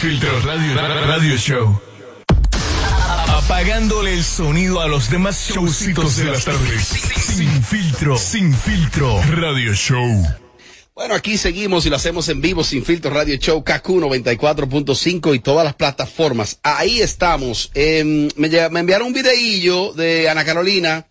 [0.00, 1.80] Sin filtro radio, radio show.
[3.28, 6.86] Apagándole el sonido a los demás showcitos de las tardes.
[6.86, 10.26] Sin filtro, sin filtro radio show.
[10.94, 15.40] Bueno, aquí seguimos y lo hacemos en vivo sin filtro Radio Show KQ 94.5 y
[15.40, 16.60] todas las plataformas.
[16.62, 17.70] Ahí estamos.
[17.74, 21.10] Em, me, enviaron un videillo de Ana Carolina,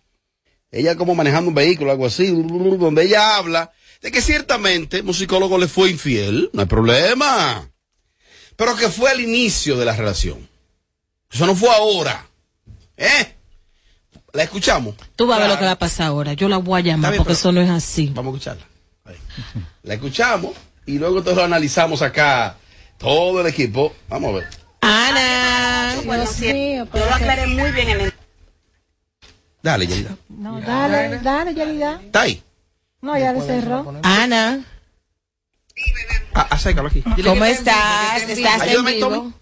[0.72, 3.70] ella como manejando un vehículo, algo así, donde ella habla
[4.02, 7.69] de que ciertamente musicólogo le fue infiel, no hay problema,
[8.60, 10.46] pero que fue al inicio de la relación.
[11.30, 12.26] Eso no fue ahora.
[12.94, 13.34] ¿Eh?
[14.34, 14.96] ¿La escuchamos?
[15.16, 16.34] Tú vas a ver lo que va a pasar ahora.
[16.34, 18.12] Yo la voy a llamar bien, porque eso no es así.
[18.14, 18.66] Vamos a escucharla.
[19.06, 19.16] Ahí.
[19.82, 20.52] La escuchamos
[20.84, 22.58] y luego todos lo analizamos acá,
[22.98, 23.94] todo el equipo.
[24.10, 24.48] Vamos a ver.
[24.82, 25.96] Ana.
[26.02, 28.14] Dios mío, yo lo aclaré muy bien en el...
[29.62, 30.16] Dale, Yerida.
[30.28, 31.98] No, dale, dale, Yerida.
[32.04, 32.42] ¿Está ahí?
[33.00, 33.90] No, ya le cerró.
[34.02, 34.62] Ana.
[36.34, 37.02] Ah, acércalo aquí.
[37.24, 38.22] ¿Cómo estás?
[38.22, 39.08] ¿Estás en Ayúdame, vivo?
[39.08, 39.32] Tommy.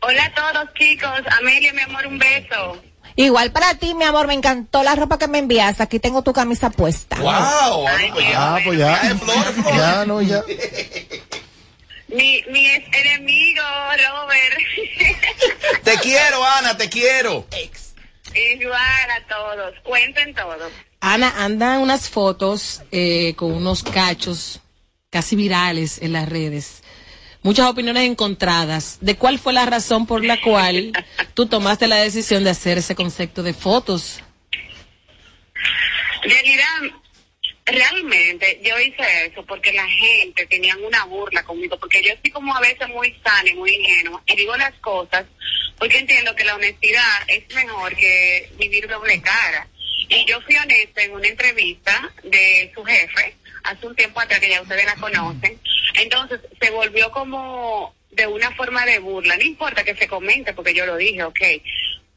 [0.00, 2.80] Hola a todos chicos, Amelia mi amor un beso.
[3.16, 5.82] Igual para ti, mi amor, me encantó la ropa que me enviaste.
[5.82, 7.16] Aquí tengo tu camisa puesta.
[7.16, 7.88] ¡Wow!
[7.88, 9.00] Ay, pues ya, pues ya.
[9.00, 9.74] es flor, es flor.
[9.74, 10.42] Ya, no, ya.
[12.08, 14.58] Mi, mi ex enemigo Robert.
[15.82, 17.46] Te quiero, Ana, te quiero.
[18.34, 20.70] Igual a todos, cuenten todo.
[21.00, 24.60] Ana, andan unas fotos eh, con unos cachos
[25.10, 26.82] casi virales en las redes.
[27.42, 28.98] Muchas opiniones encontradas.
[29.00, 30.92] ¿De cuál fue la razón por la cual
[31.34, 34.22] tú tomaste la decisión de hacer ese concepto de fotos?
[36.22, 36.98] Realidad,
[37.64, 42.54] realmente yo hice eso porque la gente tenían una burla conmigo, porque yo estoy como
[42.54, 45.24] a veces muy sana y muy ingenua y digo las cosas
[45.78, 49.68] porque entiendo que la honestidad es mejor que vivir doble cara.
[50.08, 54.48] Y yo fui honesta en una entrevista de su jefe hace un tiempo atrás, que
[54.48, 55.58] ya ustedes la conocen.
[55.94, 59.36] Entonces se volvió como de una forma de burla.
[59.36, 61.40] No importa que se comente porque yo lo dije, ok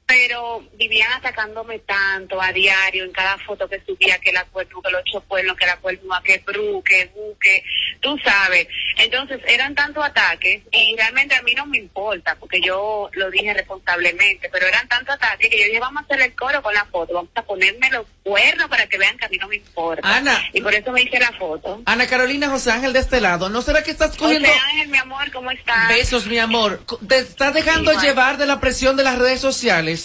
[0.10, 4.90] pero vivían atacándome tanto a diario en cada foto que subía que la cuerno, que
[4.90, 7.64] los ocho cuernos, que la cuerno, que bru, que buque,
[8.00, 8.68] tú sabes.
[8.98, 13.54] Entonces eran tantos ataques y realmente a mí no me importa porque yo lo dije
[13.54, 16.86] responsablemente, pero eran tantos ataques que yo dije vamos a hacer el coro con la
[16.86, 20.16] foto, vamos a ponerme los cuernos para que vean que a mí no me importa.
[20.16, 20.42] Ana.
[20.54, 21.84] Y por eso me hice la foto.
[21.86, 24.98] Ana Carolina José Ángel de este lado, ¿no será que estás cogiendo José Ángel, mi
[24.98, 25.88] amor, ¿cómo estás?
[25.88, 26.84] besos, mi amor?
[27.08, 29.99] ¿Te estás dejando llevar de la presión de las redes sociales?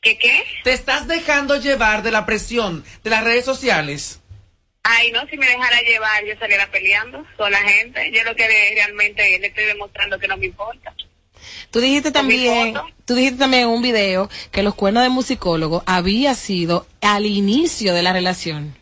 [0.00, 0.44] ¿Qué qué?
[0.64, 4.20] ¿Te estás dejando llevar de la presión de las redes sociales?
[4.82, 8.10] Ay, no, si me dejara llevar, yo saliera peleando con la gente.
[8.12, 10.94] Yo lo que realmente le estoy demostrando que no me importa.
[11.70, 12.74] Tú dijiste también,
[13.04, 17.94] tú dijiste también en un video que los cuernos de musicólogo había sido al inicio
[17.94, 18.79] de la relación.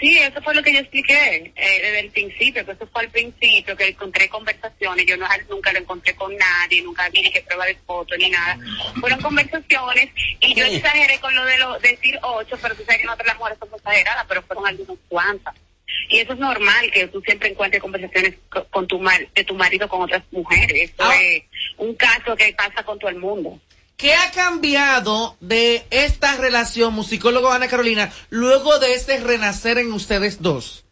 [0.00, 3.10] Sí, eso fue lo que yo expliqué eh, desde el principio, que eso fue al
[3.10, 7.42] principio, que encontré conversaciones, yo no, nunca lo encontré con nadie, nunca vi ni que
[7.42, 8.58] prueba de foto ni nada.
[9.00, 10.10] Fueron conversaciones
[10.40, 13.38] y yo exageré con lo de lo, decir ocho, pero tú sabes que nosotras las
[13.38, 15.54] mujeres somos exageradas, pero fueron algunas cuantas.
[16.10, 19.54] Y eso es normal, que tú siempre encuentres conversaciones co- con, tu mar, de tu
[19.54, 20.90] marido con otras mujeres.
[20.92, 21.16] Eso Ah.
[21.20, 21.42] es
[21.76, 23.58] un caso que pasa con todo el mundo.
[23.98, 30.40] ¿Qué ha cambiado de esta relación musicólogo Ana Carolina luego de este renacer en ustedes
[30.40, 30.84] dos?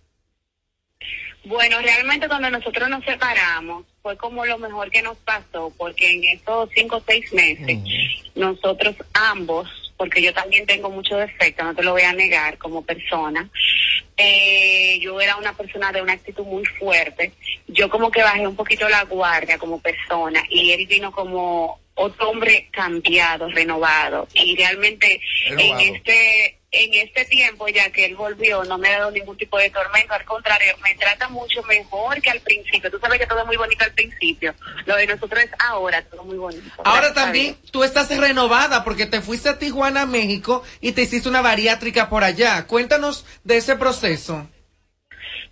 [1.45, 6.25] Bueno, realmente cuando nosotros nos separamos fue como lo mejor que nos pasó, porque en
[6.25, 7.79] esos cinco o seis meses
[8.35, 12.83] nosotros ambos, porque yo también tengo mucho defecto, no te lo voy a negar como
[12.83, 13.49] persona,
[14.17, 17.33] eh, yo era una persona de una actitud muy fuerte,
[17.69, 22.31] yo como que bajé un poquito la guardia como persona y él vino como otro
[22.31, 25.81] hombre cambiado, renovado y realmente Renovado.
[25.81, 29.57] en este en este tiempo ya que él volvió no me ha dado ningún tipo
[29.57, 32.91] de tormento, al contrario, me trata mucho mejor que al principio.
[32.91, 34.55] Tú sabes que todo es muy bonito al principio.
[34.85, 36.71] Lo de nosotros es ahora todo muy bonito.
[36.85, 41.41] Ahora también tú estás renovada porque te fuiste a Tijuana, México y te hiciste una
[41.41, 42.67] bariátrica por allá.
[42.67, 44.47] Cuéntanos de ese proceso.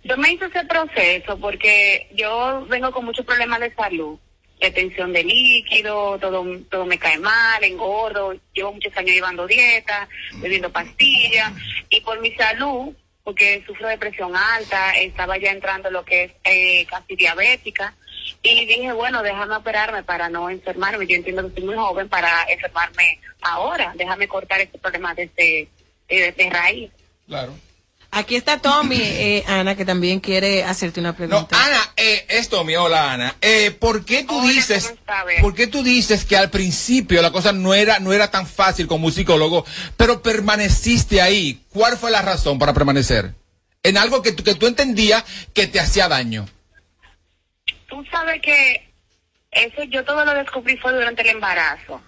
[0.03, 4.19] Yo me hice ese proceso porque yo vengo con muchos problemas de salud,
[4.59, 10.71] retención de líquido, todo, todo me cae mal, engordo, llevo muchos años llevando dieta, bebiendo
[10.71, 11.51] pastillas,
[11.89, 12.93] y por mi salud,
[13.23, 17.93] porque sufro de presión alta, estaba ya entrando lo que es eh, casi diabética,
[18.41, 22.43] y dije, bueno, déjame operarme para no enfermarme, yo entiendo que soy muy joven para
[22.49, 25.67] enfermarme ahora, déjame cortar este problema desde,
[26.07, 26.91] desde raíz.
[27.27, 27.53] Claro.
[28.17, 31.63] Aquí está Tommy, eh, Ana, que también quiere hacerte una No, pregunta.
[31.65, 33.35] Ana, eh, esto, mi hola Ana.
[33.41, 34.93] Eh, ¿Por qué tú Hola, dices,
[35.41, 38.87] por qué tú dices que al principio la cosa no era, no era tan fácil
[38.87, 39.65] como musicólogo,
[39.97, 41.61] pero permaneciste ahí?
[41.73, 43.33] ¿Cuál fue la razón para permanecer?
[43.83, 45.23] En algo que, tú- que tú entendías
[45.53, 46.47] que te hacía daño.
[47.89, 48.89] Tú sabes que
[49.51, 52.01] eso yo todo lo descubrí fue durante el embarazo.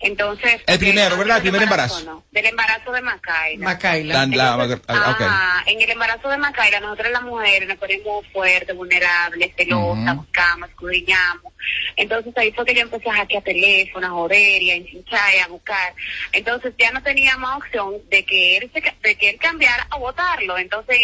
[0.00, 0.60] Entonces.
[0.66, 1.36] El primero, ¿verdad?
[1.38, 2.04] El primer embarazo.
[2.04, 3.64] no, del embarazo de Macaila.
[3.64, 4.14] Macaila.
[4.14, 8.76] La- la- Entonces, ah, en el embarazo de Macaila, nosotros las mujeres nos ponemos fuertes,
[8.76, 11.52] vulnerables, celosas, buscamos, escudriñamos.
[11.96, 15.38] Entonces ahí fue que yo empecé a hackear teléfonos, a joder y a hinchar y
[15.38, 15.94] a buscar.
[16.32, 19.98] Entonces ya no teníamos opción de que él, se, ca- de que él cambiara o
[19.98, 20.58] votarlo.
[20.58, 20.98] Entonces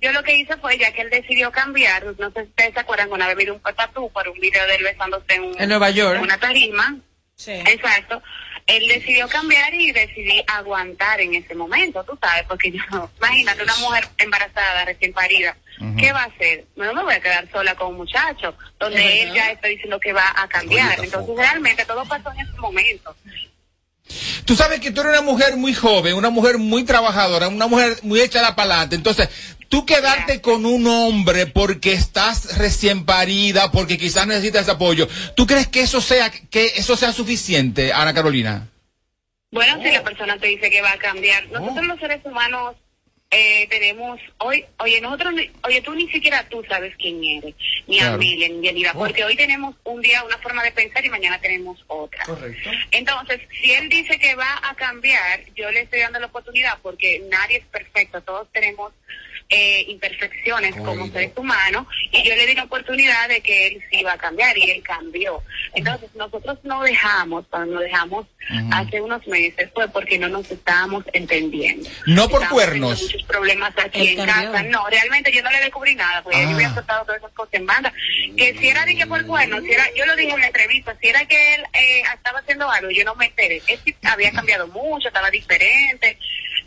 [0.00, 2.80] yo lo que hice fue, ya que él decidió cambiar, no sé si ustedes se
[2.80, 5.68] acuerdan, una vez vi un patatú por un video de él besándose en, un- En
[5.68, 6.16] Nueva York.
[6.16, 6.96] en una tarima.
[7.36, 7.52] Sí.
[7.52, 8.22] Exacto.
[8.66, 12.82] Él decidió cambiar y decidí aguantar en ese momento, tú sabes, porque yo,
[13.18, 15.56] imagínate una mujer embarazada, recién parida,
[15.96, 16.64] ¿qué va a hacer?
[16.74, 20.12] No me voy a quedar sola con un muchacho, donde él ya está diciendo que
[20.12, 20.98] va a cambiar.
[20.98, 23.14] Entonces realmente todo pasó en ese momento.
[24.44, 27.98] Tú sabes que tú eres una mujer muy joven, una mujer muy trabajadora, una mujer
[28.02, 28.96] muy echada para adelante.
[28.96, 29.28] Entonces,
[29.68, 35.68] tú quedarte con un hombre porque estás recién parida, porque quizás necesitas apoyo, ¿tú crees
[35.68, 38.68] que eso sea, que eso sea suficiente, Ana Carolina?
[39.50, 42.76] Bueno, si la persona te dice que va a cambiar, nosotros los seres humanos
[43.30, 45.34] eh, tenemos, hoy, oye, nosotros,
[45.64, 47.54] oye, tú ni siquiera tú sabes quién eres,
[47.86, 48.14] ni Claro.
[48.14, 51.84] Amelia, ni Yanira, porque hoy tenemos un día una forma de pensar y mañana tenemos
[51.88, 52.24] otra.
[52.24, 52.70] Correcto.
[52.92, 57.22] Entonces, si él dice que va a cambiar, yo le estoy dando la oportunidad porque
[57.28, 58.92] nadie es perfecto, todos tenemos
[59.48, 63.98] eh, imperfecciones como seres humanos y yo le di la oportunidad de que él sí
[64.00, 65.42] iba a cambiar y él cambió.
[65.74, 68.26] Entonces, nosotros no dejamos, cuando nos dejamos
[68.72, 71.88] hace unos meses fue porque no nos estábamos entendiendo.
[72.06, 73.02] No por Estábamos cuernos.
[73.02, 74.52] muchos problemas aquí Él en cambió.
[74.52, 74.62] casa.
[74.64, 76.54] No, realmente yo no le descubrí nada, porque yo Ah.
[76.54, 77.92] había soltado todas esas cosas en banda.
[78.36, 80.96] Que si era de que por cuernos, si era, yo lo dije en la entrevista,
[81.00, 83.62] si era que él eh, estaba haciendo algo, yo no me enteré.
[83.66, 86.18] Es que había cambiado mucho, estaba diferente,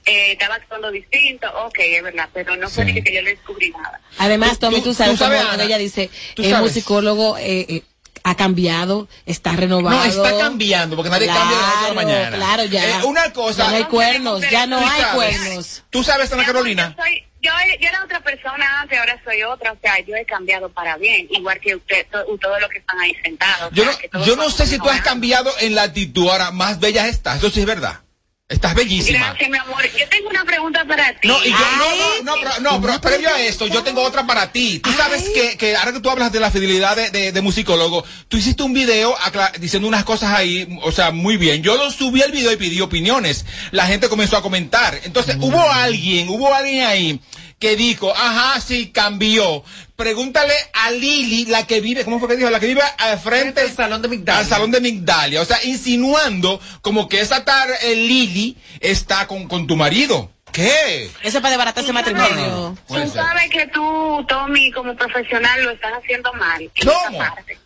[0.06, 2.94] eh, estaba actuando distinto, ok, es verdad, pero no fue Sí.
[2.94, 4.00] de que yo le descubrí nada.
[4.18, 7.84] Además, Tommy, tú- tú, sabes, tú sabes, Ana, ella dice, el musicólogo eh, eh,
[8.24, 9.98] ha cambiado, está renovado.
[9.98, 12.36] No, está cambiando, porque nadie cambia de la noche a la Claro, mañana.
[12.38, 13.00] Claro, ya.
[13.00, 15.16] Eh, una cosa- Ya no hay cuernos, ya no hay sabes.
[15.40, 15.84] cuernos.
[15.90, 16.94] Tú sabes, Ana Carolina.
[16.98, 20.26] Yo, soy, yo, yo era otra persona antes, ahora soy otra, o sea, yo he
[20.26, 23.72] cambiado para bien, igual que usted, to- todos los que están ahí sentados.
[23.72, 26.52] o Yo sea, no, yo no sé si tú has cambiado en la actitud, ahora
[26.52, 28.02] más bella estás, eso sí es verdad.
[28.50, 29.28] Estás bellísima.
[29.28, 29.84] Gracias, mi amor.
[29.96, 31.28] Yo tengo una pregunta para ti.
[31.28, 34.02] No, y yo, no, Ay, no, no, pero, no, pero previo a esto, yo tengo
[34.02, 34.80] otra para ti.
[34.80, 38.04] Tú sabes que, que ahora que tú hablas de la fidelidad de, de, de musicólogo,
[38.28, 39.16] tú hiciste un video
[39.60, 41.62] diciendo unas cosas ahí, o sea, muy bien.
[41.62, 43.46] Yo lo subí el video y pedí opiniones.
[43.70, 45.00] La gente comenzó a comentar.
[45.04, 47.22] Entonces, hubo alguien, hubo alguien ahí
[47.60, 49.64] que dijo, ajá, sí, cambió.
[49.96, 52.50] Pregúntale a Lili, la que vive, ¿cómo fue que dijo?
[52.50, 54.40] La que vive al frente al salón de Migdalia.
[54.40, 55.42] Al salón de Migdalia.
[55.42, 60.32] O sea, insinuando como que esa tar eh, Lili está con, con tu marido.
[60.52, 61.12] ¿Qué?
[61.22, 62.76] Eso es para desbaratar ese matrimonio.
[62.88, 66.70] Tú sabes que tú, Tommy, como profesional, lo estás haciendo mal.
[66.82, 67.22] ¿Cómo?
[67.22, 67.58] esa parte.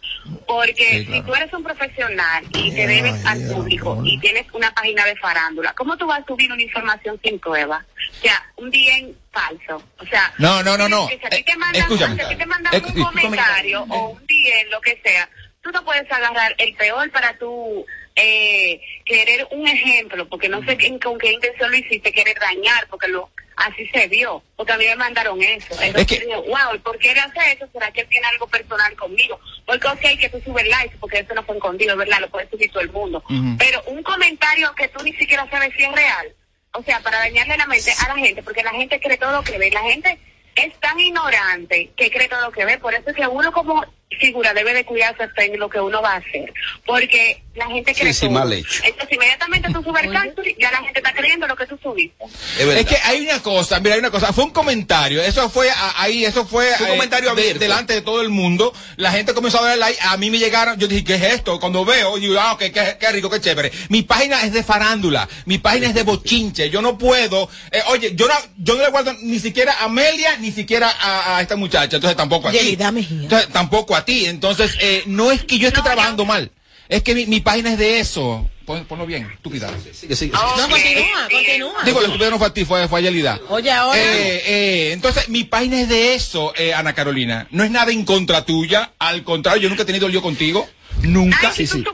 [0.47, 4.73] Porque Sí, si tú eres un profesional y te debes al público y tienes una
[4.73, 7.85] página de farándula, ¿cómo tú vas a subir una información sin prueba?
[8.11, 9.83] O sea, un bien falso.
[9.99, 11.07] O sea, No, no, no, no.
[11.07, 12.15] si a ti te mandan, escúchame.
[12.15, 15.29] si a ti te mandan un comentario o un bien, lo que sea,
[15.61, 20.77] tú no puedes agarrar el peor para tú eh, querer un ejemplo, porque no sé
[20.77, 24.77] qué- con qué intención lo hiciste, querer dañar, porque lo así se vio, porque a
[24.77, 25.79] mí me mandaron eso.
[25.79, 27.67] Entonces Es que- wow, ¿y ¿por qué él hace eso?
[27.71, 29.39] ¿Será que él tiene algo personal conmigo?
[29.65, 32.19] Porque ok, que tú subes likes, porque eso no fue escondido, ¿verdad?
[32.19, 33.23] Lo puede subir todo el mundo.
[33.57, 36.33] Pero un comentario que tú ni siquiera sabes si es real,
[36.73, 39.43] o sea, para dañarle la mente a la gente, porque la gente cree todo lo
[39.43, 40.17] que ve, la gente
[40.55, 43.85] es tan ignorante que cree todo lo que ve, por eso es que uno como
[44.19, 46.53] figura debe de cuidarse hasta en lo que uno va a hacer,
[46.85, 48.83] porque la gente cree Sí, sí, mal hecho.
[48.83, 52.23] Entonces inmediatamente tú subes el capture, ya la gente está creyendo lo que tú subiste.
[52.59, 52.77] Es verdad.
[52.81, 56.01] Es que hay una cosa, mira, hay una cosa, fue un comentario, eso fue a-
[56.01, 57.59] ahí, eso fue Un eh, comentario de- abierto.
[57.59, 60.77] delante de todo el mundo, la gente comenzó a dar like, a mí me llegaron,
[60.79, 61.59] yo dije, ¿qué es esto?
[61.59, 63.71] Cuando veo, digo, ah, ok, qué, qué rico, qué chévere.
[63.89, 68.13] Mi página es de farándula, mi página es de bochinche, yo no puedo, eh, oye,
[68.15, 71.55] yo no, yo no le guardo ni siquiera a Amelia, ni siquiera a, a esta
[71.55, 72.57] muchacha, entonces tampoco a ti.
[72.59, 73.23] Yelida Mejía.
[73.23, 76.51] Entonces tampoco a ti, entonces eh, no es que yo esté No, trabajando mal,
[76.89, 78.49] es que mi, mi página es de eso.
[78.65, 79.69] Pon- ponlo bien, estúpida.
[79.69, 80.31] Oh, sigue.
[80.31, 81.43] No, continúa, bien.
[81.43, 81.83] continúa.
[81.83, 83.39] Digo, la estúpida no fue a ti, fue, fue a Yelida.
[83.49, 83.99] Oye, ahora.
[83.99, 87.45] Eh, eh, entonces, mi página es de eso, eh, Ana Carolina.
[87.51, 88.93] No es nada en contra tuya.
[88.99, 90.69] Al contrario, yo nunca he tenido lío contigo.
[91.01, 91.51] Nunca.
[91.57, 91.93] Ay, si tú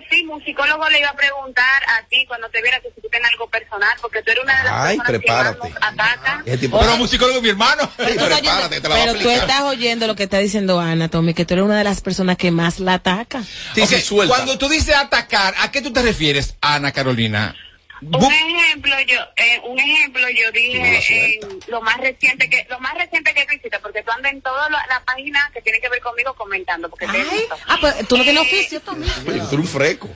[0.00, 3.08] que sí, musicólogo le iba a preguntar a ti cuando te viera que si tú
[3.10, 5.58] tienes algo personal, porque tú eres una de las Ay, personas prepárate.
[5.58, 6.44] que más nos ataca.
[6.60, 7.90] Tipo- Pero musicólogo es mi hermano.
[7.96, 11.34] Sí, estás prepárate, te la pero tú estás oyendo lo que está diciendo Ana, Tommy,
[11.34, 13.42] que tú eres una de las personas que más la ataca.
[13.74, 14.34] Sí, sí, Ok, suelta.
[14.34, 17.54] Cuando tú dices atacar, ¿a qué tú te refieres, Ana Carolina?
[18.02, 22.80] Bu- Un ejemplo, yo, eh, un ejemplo, yo dije en lo más reciente que, lo
[22.80, 25.80] más reciente que tú hiciste, porque tú andas en toda la, la página que tiene
[25.80, 27.22] que ver conmigo comentando, porque te
[27.68, 28.82] ah, pues tú no tienes Eh, oficio.
[28.90, 30.10] Oye, tú eres un freco.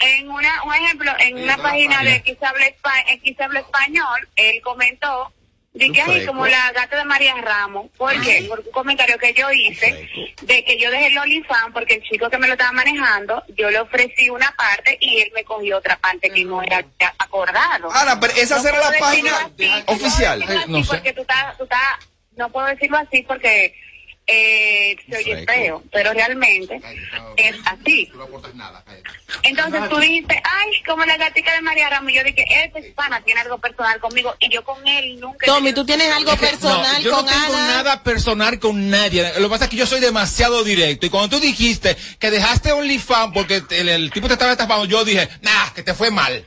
[0.00, 2.36] En una, un ejemplo, en una página de X
[3.40, 5.32] habla español, él comentó
[5.74, 7.86] de que Un ay, como la gata de María Ramos.
[7.96, 8.44] ¿Por qué?
[8.48, 10.08] Por un comentario que yo hice
[10.42, 13.70] de que yo dejé el OnlyFans porque el chico que me lo estaba manejando, yo
[13.70, 16.84] le ofrecí una parte y él me cogió otra parte que no era
[17.18, 17.90] acordado.
[17.92, 20.44] Ana, pero esa No será la página así, no oficial.
[20.68, 20.94] no así sé.
[20.96, 21.80] Porque tú estás, tú estás,
[22.36, 23.74] no puedo decirlo así porque
[24.30, 26.80] eh, se oye feo, pero realmente
[27.36, 28.12] es así.
[29.42, 32.12] Entonces tú dijiste, ay, como la gatica de María Ramos.
[32.12, 35.46] Yo dije, esta hispana tiene algo personal conmigo y yo con él nunca.
[35.46, 37.66] Tommy, tú tienes algo personal no, yo con no tengo Ana.
[37.68, 39.32] nada personal con nadie.
[39.38, 41.06] Lo que pasa es que yo soy demasiado directo.
[41.06, 45.04] Y cuando tú dijiste que dejaste OnlyFans porque el, el tipo te estaba estafando, yo
[45.06, 46.44] dije, nah, que te fue mal.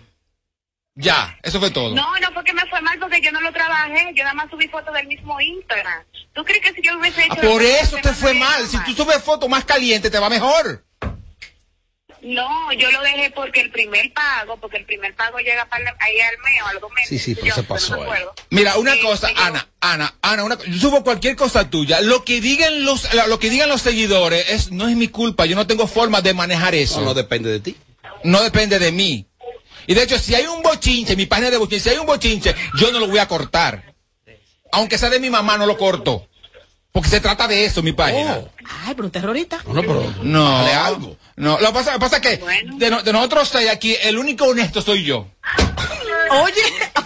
[0.96, 1.96] Ya, eso fue todo.
[1.96, 4.12] No, no porque me fue mal porque yo no lo trabajé.
[4.14, 6.04] Yo nada más subí fotos del mismo Instagram.
[6.34, 8.68] ¿Tú crees que si yo hubiese hecho Ah, por eso, te fue mal.
[8.68, 10.84] Si tú subes fotos más calientes, te va mejor.
[12.22, 16.20] No, yo lo dejé porque el primer pago, porque el primer pago llega para ahí
[16.20, 17.10] al mes o a los dos meses.
[17.10, 18.34] Sí, sí, pero yo, se no pasó acuerdo.
[18.52, 22.00] Mira, una Eh, cosa, Ana, Ana, Ana, una, yo subo cualquier cosa tuya.
[22.02, 25.48] Lo que digan los, lo que digan los seguidores es, no es mi culpa.
[25.48, 27.00] Yo no tengo forma de manejar eso.
[27.00, 27.76] No, no depende de ti.
[28.24, 29.26] no depende de mí.
[29.88, 32.56] Y de hecho, si hay un bochinche, mi página de bochinche, si hay un bochinche,
[32.78, 33.94] yo no lo voy a cortar.
[34.72, 36.28] Aunque sea de mi mamá, no lo corto.
[36.94, 38.38] Porque se trata de eso, mi página.
[38.40, 38.50] Oh.
[38.86, 39.62] Ay, pero un terrorista.
[39.66, 40.58] No, no, pero No.
[40.58, 41.18] dale algo.
[41.38, 42.78] No, lo que pasa, lo que pasa es que Bueno.
[42.78, 45.28] de, no- de nosotros seis aquí, el único honesto soy yo.
[46.32, 46.62] Oye,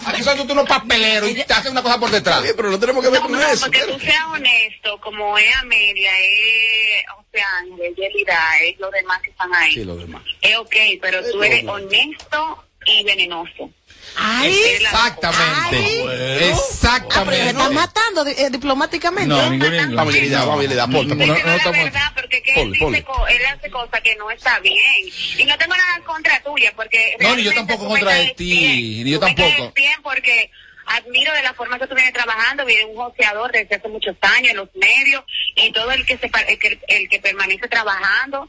[0.06, 2.40] Aquí son tú unos papeleros y te hacen una cosa por detrás.
[2.42, 3.62] bien, pero no tenemos que ver No, con no, eso.
[3.66, 9.30] porque tú seas honesto, como es Amelia, es Oceángel, es Yelida, es los demás que
[9.30, 9.72] están ahí.
[9.74, 10.22] Sí, lo demás.
[10.40, 13.70] Es ok, pero tú Es eres lo honesto y venenoso.
[14.16, 14.54] ay.
[14.76, 15.76] Exactamente.
[15.76, 16.00] Ay.
[16.02, 16.22] Bueno.
[16.22, 17.48] Ah, Exactamente.
[17.50, 19.28] están matando eh, diplomáticamente.
[19.28, 19.94] No, inglés.
[19.94, 22.78] Vamos, Yelida, vamos, Yelida, No, no, es no la estamos- verdad, porque que Ponle, él,
[22.80, 22.98] ponle.
[22.98, 25.04] dice él hace cosas que no está bien.
[25.38, 27.16] Y no tengo nada contra tuya, porque...
[27.20, 29.72] No, ni yo tampoco contra de ti, ni yo tampoco.
[29.74, 30.50] bien porque
[30.86, 34.50] admiro de la forma que tú vienes trabajando, vienes un joseador desde hace muchos años
[34.52, 35.24] en los medios
[35.56, 38.48] y todo el que se el que, el que permanece trabajando.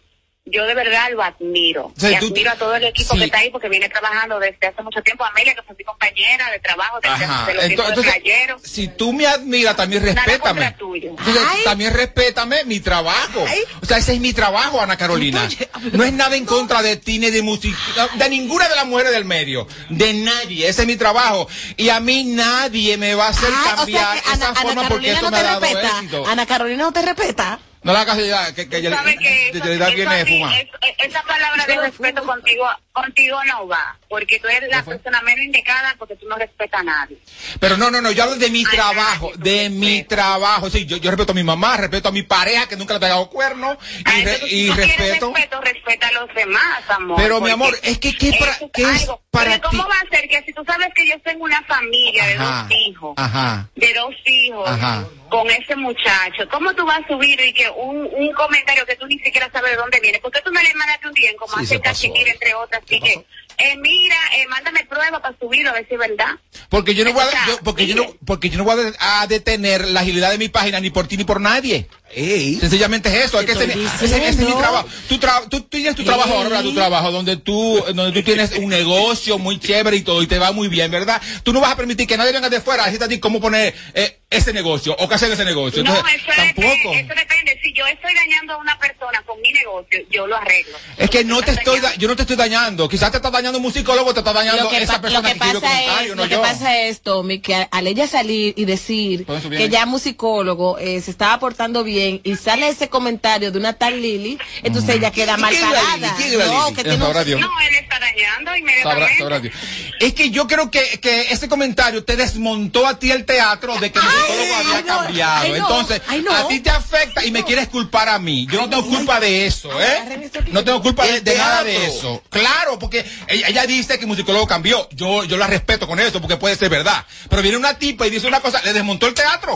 [0.49, 1.87] Yo de verdad lo admiro.
[1.87, 3.19] O sea, y tú- admiro a todo el equipo sí.
[3.19, 5.25] que está ahí porque viene trabajando desde hace mucho tiempo.
[5.25, 7.43] Amelia, que fue mi compañera de trabajo desde Ajá.
[7.43, 8.59] hace los tiempos de Entonces, playero.
[8.63, 10.71] si tú me admiras, también respétame.
[10.77, 11.09] tuyo.
[11.09, 13.45] Entonces, también respétame mi trabajo.
[13.47, 13.59] Ay.
[13.81, 15.47] O sea, ese es mi trabajo, Ana Carolina.
[15.91, 17.77] No es nada en contra de ti ni de música,
[18.15, 19.67] de ninguna de las mujeres del medio.
[19.89, 20.67] De nadie.
[20.69, 21.47] Ese es mi trabajo.
[21.75, 24.81] Y a mí nadie me va a hacer Ay, o cambiar sea esa Ana, forma
[24.81, 25.87] Ana porque Carolina eso no me ha dado respeta.
[25.99, 26.25] éxito.
[26.27, 27.59] Ana Carolina no te respeta.
[27.83, 30.53] No la casualidad que, que Tú sabes que que eso- viene ti, fumar.
[30.61, 35.21] es- es- esa palabra de respeto contigo contigo no va, porque tú eres la persona
[35.21, 37.19] menos indicada porque tú no respetas a nadie.
[37.59, 40.15] Pero no, no, no, yo hablo de mi Ay, trabajo, ay, de mi respeto.
[40.15, 40.69] trabajo.
[40.71, 43.01] Sí, yo, yo respeto a mi mamá, respeto a mi pareja que nunca le ha
[43.01, 45.31] pegado cuerno y, re- entonces, y si respeto.
[45.31, 47.17] respeto, respeta a los demás, amor.
[47.21, 49.21] Pero, mi amor, es que ¿qué para- qué es algo.
[49.29, 49.89] para Porque ¿Cómo ti?
[49.91, 53.13] va a ser que si tú sabes que yo tengo una familia de dos hijos,
[53.17, 53.69] ajá.
[53.75, 55.05] de dos hijos, Ajá.
[55.29, 59.05] con ese muchacho, ¿cómo tú vas a subir y que un, un comentario que tú
[59.07, 60.19] ni siquiera sabes de dónde viene?
[60.21, 61.79] Porque tú me le mandaste un día en como Sí, hace.
[61.81, 65.99] Cachiquir, entre otras, que, eh, mira, eh, mándame prueba para subirlo, a ver si es
[65.99, 66.35] verdad.
[66.69, 69.27] Porque yo no voy a, yo- porque yo no, porque yo no voy a, a
[69.27, 71.87] detener la agilidad de mi página ni por ti ni por nadie.
[72.13, 74.87] Ey, Sencillamente es eso, es que ese, ese- ese es mi trabajo.
[75.09, 76.61] Tú, tra- tú tienes tu trabajo ahora.
[76.61, 80.39] Tu trabajo, donde tú, donde tú tienes un negocio muy chévere y todo, y te
[80.39, 81.21] va muy bien, ¿verdad?
[81.43, 83.41] Tú no vas a permitir que nadie venga de fuera a decirte a ti cómo
[83.41, 85.83] poner eh, ese negocio o qué hacer ese negocio.
[85.83, 86.03] No, eso
[86.35, 86.67] tampoco.
[86.67, 87.59] depende, eso depende.
[87.63, 90.77] Si yo estoy dañando a una persona con mi negocio, yo lo arreglo.
[90.97, 92.89] Es que no te estoy, da- yo no te estoy dañando.
[92.89, 95.33] Quizás te está dañando un musicólogo, te está dañando que, esa pa- lo persona que
[95.33, 96.41] que, pasa es, no lo que yo.
[96.41, 101.11] pasa es, Tommy, que a- al ella salir y decir que ya musicólogo eh, se
[101.11, 105.41] estaba portando bien y sale ese comentario de una tal Lili, entonces ella queda ¿Y
[105.41, 105.95] mal parada.
[105.95, 106.09] Lili?
[106.17, 107.39] ¿Quién es la No, que tiene un- sabrá Dios.
[107.39, 109.17] No, él está dañando Sabrá- inmediatamente.
[109.19, 109.55] sabrá Dios.
[110.01, 113.91] Es que yo creo que, que ese comentario te desmontó a ti el teatro de
[113.91, 115.55] que musicólogo Ay, había cambiado.
[115.55, 118.47] Entonces, a ti te afecta y me quieres culpar a mí.
[118.51, 120.31] Yo no tengo culpa de eso, ¿eh?
[120.51, 122.23] No tengo culpa de, nada de eso.
[122.29, 124.87] Claro, porque ella, ella dice que el musicólogo cambió.
[124.91, 127.05] Yo, yo la respeto con eso porque puede ser verdad.
[127.29, 129.53] Pero viene una tipa y dice una cosa, le desmontó el teatro.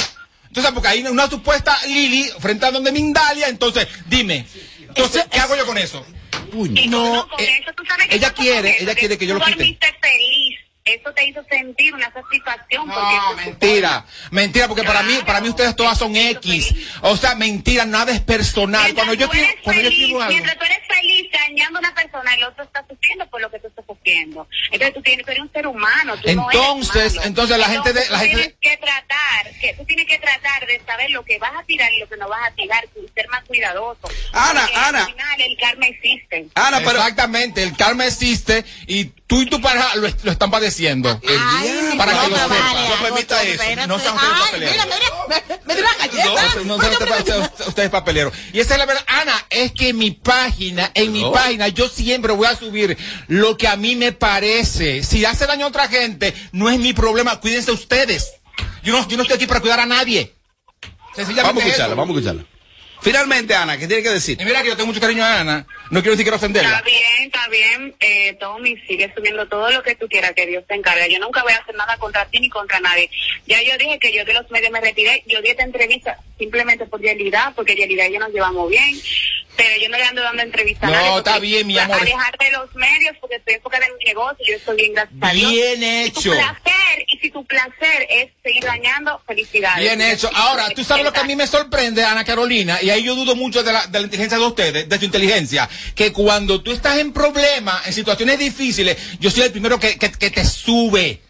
[0.47, 4.45] Entonces, porque hay una supuesta Lili frente a donde Mindalia, entonces, dime.
[4.81, 6.05] Entonces, ¿qué hago yo con eso?
[6.53, 9.35] Y No, no, con eh, eso, tú sabes que ella quiere, ella quiere que yo
[9.35, 9.57] lo quite.
[9.57, 10.59] feliz.
[10.83, 12.87] Eso te hizo sentir una satisfacción.
[12.87, 16.73] No, mentira, mentira, porque para mí, para mí ustedes todas son X.
[17.01, 18.81] O sea, mentira, nada es personal.
[18.85, 20.31] Mientras Cuando yo eres cuando yo feliz, escribo algo.
[20.33, 23.59] Mientras tú eres feliz dañando a una persona, el otro está sufriendo por lo que
[23.59, 24.47] tú estás sufriendo.
[24.71, 26.17] Entonces tú tienes, tú eres un ser humano.
[26.17, 29.59] Tú no eres Entonces, entonces la gente de- la tú gente de- tienes que tratar,
[29.61, 32.17] que tú tienes que tratar de saber lo que vas a tirar y lo que
[32.17, 34.09] no vas a tirar, y ser más cuidadoso.
[34.33, 34.99] Ana, Porque Ana.
[35.05, 36.47] Al final el karma existe.
[36.55, 36.91] Ana, pero.
[37.01, 41.09] Exactamente, el karma existe y tú y tu pareja lo, lo están padeciendo.
[41.97, 43.63] para que no, lo vale, No permita eso.
[43.87, 44.73] No sean ustedes papeleros.
[44.75, 46.25] mira, mira, me, me dio una galleta.
[46.25, 48.31] No, no, no, usted, usted- usted es papelero.
[48.51, 49.05] Y esa es la verdad.
[49.07, 52.97] Ana, es que en mi página, en mi página, yo siempre voy a subir
[53.29, 55.01] lo que a mí me parece.
[55.05, 57.39] Si hace daño a otra gente, no es mi problema.
[57.39, 58.33] Cuídense ustedes.
[58.83, 60.35] Yo no, yo no estoy aquí para cuidar a nadie.
[61.15, 62.50] Sencillamente Vamos a escucharla, vamos a escucharla.
[63.01, 64.39] Finalmente, Ana, ¿qué tiene que decir?
[64.39, 65.65] Y mira que yo tengo mucho cariño a Ana.
[65.89, 66.81] No quiero decir que quiero Está ofenderla.
[66.83, 67.95] bien, está bien.
[67.99, 71.07] Eh, Tommy, sigue subiendo todo lo que tú quieras, que Dios te encarga.
[71.07, 73.09] Yo nunca voy a hacer nada contra ti ni contra nadie.
[73.47, 75.23] Ya yo dije que yo de los medios me retiré.
[75.27, 78.99] Yo di esta entrevista simplemente por realidad, porque realidad ya nos llevamos bien.
[79.55, 82.01] Pero yo no le ando dando entrevistas No, está bien, mi amor.
[82.01, 84.43] Alejar de los medios, porque estoy enfocada en mi negocio.
[84.47, 85.33] Yo estoy bien, gracias.
[85.33, 86.31] Bien Y tu hecho.
[86.31, 89.83] placer, y si tu placer es seguir dañando, felicidades.
[89.83, 90.29] Bien hecho.
[90.33, 93.35] Ahora, tú sabes lo que a mí me sorprende, Ana Carolina, y ahí yo dudo
[93.35, 96.97] mucho de la, de la inteligencia de ustedes, de su inteligencia, que cuando tú estás
[96.97, 101.21] en problemas, en situaciones difíciles, yo soy el primero que, que, que te sube.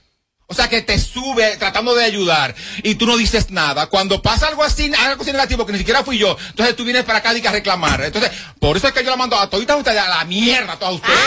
[0.52, 2.54] O sea, que te sube tratando de ayudar
[2.84, 3.88] y tú no dices nada.
[3.88, 7.06] Cuando pasa algo así, algo así negativo que ni siquiera fui yo, entonces tú vienes
[7.06, 8.02] para acá y que a reclamar.
[8.02, 10.78] Entonces, por eso es que yo la mando a toditas ustedes a la mierda, a
[10.78, 11.18] todas ustedes.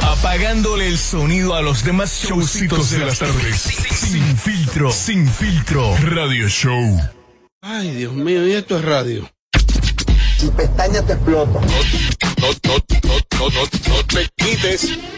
[0.00, 3.60] Apagándole el sonido a los demás showcitos de las tardes.
[3.60, 5.96] Sin filtro, sin filtro.
[6.04, 7.00] Radio Show.
[7.62, 9.28] Ay, Dios mío, y esto es radio.
[10.38, 11.60] Tu pestaña te explota.
[11.60, 11.66] No,
[12.38, 12.78] no, no,
[13.40, 15.17] no, no, no te quites.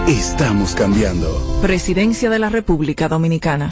[0.07, 1.59] Estamos cambiando.
[1.61, 3.69] Presidencia de la República Dominicana.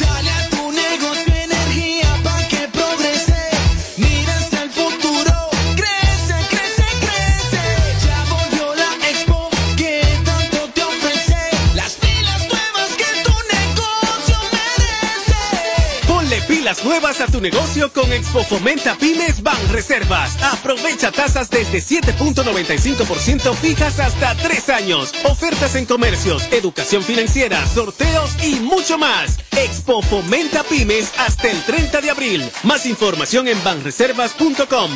[16.79, 20.41] Pilas nuevas a tu negocio con Expo Fomenta Pymes Ban Reservas.
[20.41, 25.13] Aprovecha tasas desde 7.95% fijas hasta 3 años.
[25.25, 29.39] Ofertas en comercios, educación financiera, sorteos y mucho más.
[29.57, 32.49] Expo Fomenta Pymes hasta el 30 de abril.
[32.63, 34.91] Más información en banreservas.com.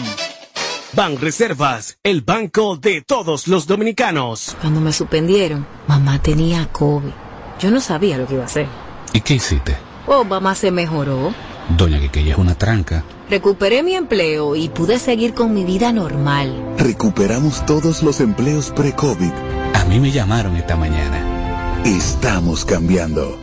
[0.93, 4.56] Ban Reservas, el banco de todos los dominicanos.
[4.62, 7.12] Cuando me suspendieron, mamá tenía COVID.
[7.60, 8.67] Yo no sabía lo que iba a hacer.
[9.12, 9.76] ¿Y qué hiciste?
[10.06, 11.34] Oh, mamá se mejoró.
[11.69, 13.04] Doña que ella es una tranca.
[13.30, 16.76] Recuperé mi empleo y pude seguir con mi vida normal.
[16.78, 19.32] Recuperamos todos los empleos pre-COVID.
[19.73, 21.82] A mí me llamaron esta mañana.
[21.86, 23.39] Estamos cambiando.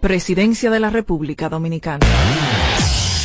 [0.00, 2.06] Presidencia de la República Dominicana.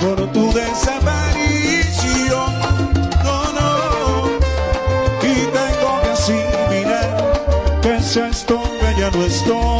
[0.00, 2.52] por tu desaparición.
[3.24, 3.70] No, no,
[5.22, 7.10] y tengo que asimilar
[7.82, 9.73] que si esto que ya no estoy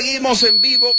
[0.00, 0.96] seguimos en vivo.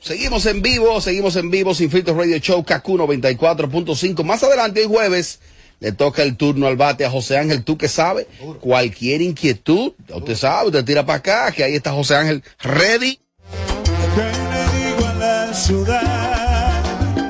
[0.00, 4.24] Seguimos en vivo, seguimos en vivo, Sin Filtros Radio Show, KQ 94.5.
[4.24, 5.40] Más adelante, hoy jueves,
[5.78, 7.64] le toca el turno al bate a José Ángel.
[7.64, 8.26] Tú que sabe,
[8.60, 13.20] cualquier inquietud, usted sabe, usted tira para acá, que ahí está José Ángel ready.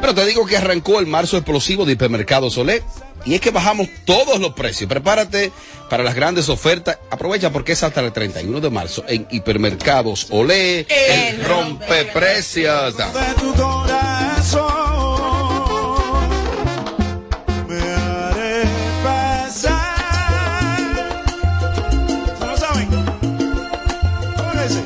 [0.01, 2.85] Pero te digo que arrancó el marzo explosivo de Hipermercado Solé.
[3.25, 4.89] Y es que bajamos todos los precios.
[4.89, 5.53] Prepárate
[5.89, 6.99] para las grandes ofertas.
[7.11, 10.87] Aprovecha porque es hasta el 31 de marzo en Hipermercados Olé.
[10.89, 12.97] El rompeprecios.
[12.97, 13.05] de
[13.41, 14.71] tu corazón.
[17.69, 18.65] Me haré
[19.05, 20.81] pasar.
[22.41, 22.89] ¿No lo saben?
[24.37, 24.83] ¿Cómo que dice?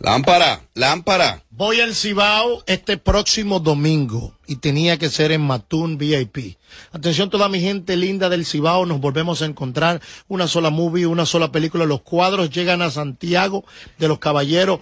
[0.00, 1.42] Lámpara, lámpara.
[1.62, 6.56] Voy al Cibao este próximo domingo y tenía que ser en Matún VIP.
[6.90, 11.24] Atención toda mi gente linda del Cibao, nos volvemos a encontrar una sola movie, una
[11.24, 11.84] sola película.
[11.84, 13.64] Los cuadros llegan a Santiago
[13.96, 14.80] de los Caballeros.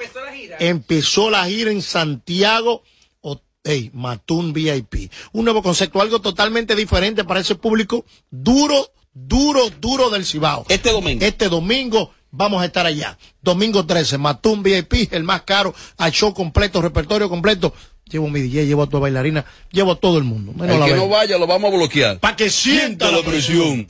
[0.59, 2.83] Empezó la gira en Santiago.
[3.21, 5.11] O- Ey, Matún VIP.
[5.33, 10.65] Un nuevo concepto, algo totalmente diferente para ese público duro, duro, duro del Cibao.
[10.71, 11.27] Este domingo.
[11.27, 13.19] Este domingo vamos a estar allá.
[13.43, 17.75] Domingo 13, Matún VIP, el más caro, a show completo, repertorio completo.
[18.05, 20.53] Llevo mi DJ, llevo a tu bailarina, llevo a todo el mundo.
[20.53, 22.19] menos El que no vaya lo vamos a bloquear.
[22.19, 23.87] Pa' que sienta la presión.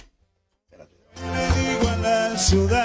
[1.16, 2.79] Digo a la ciudad.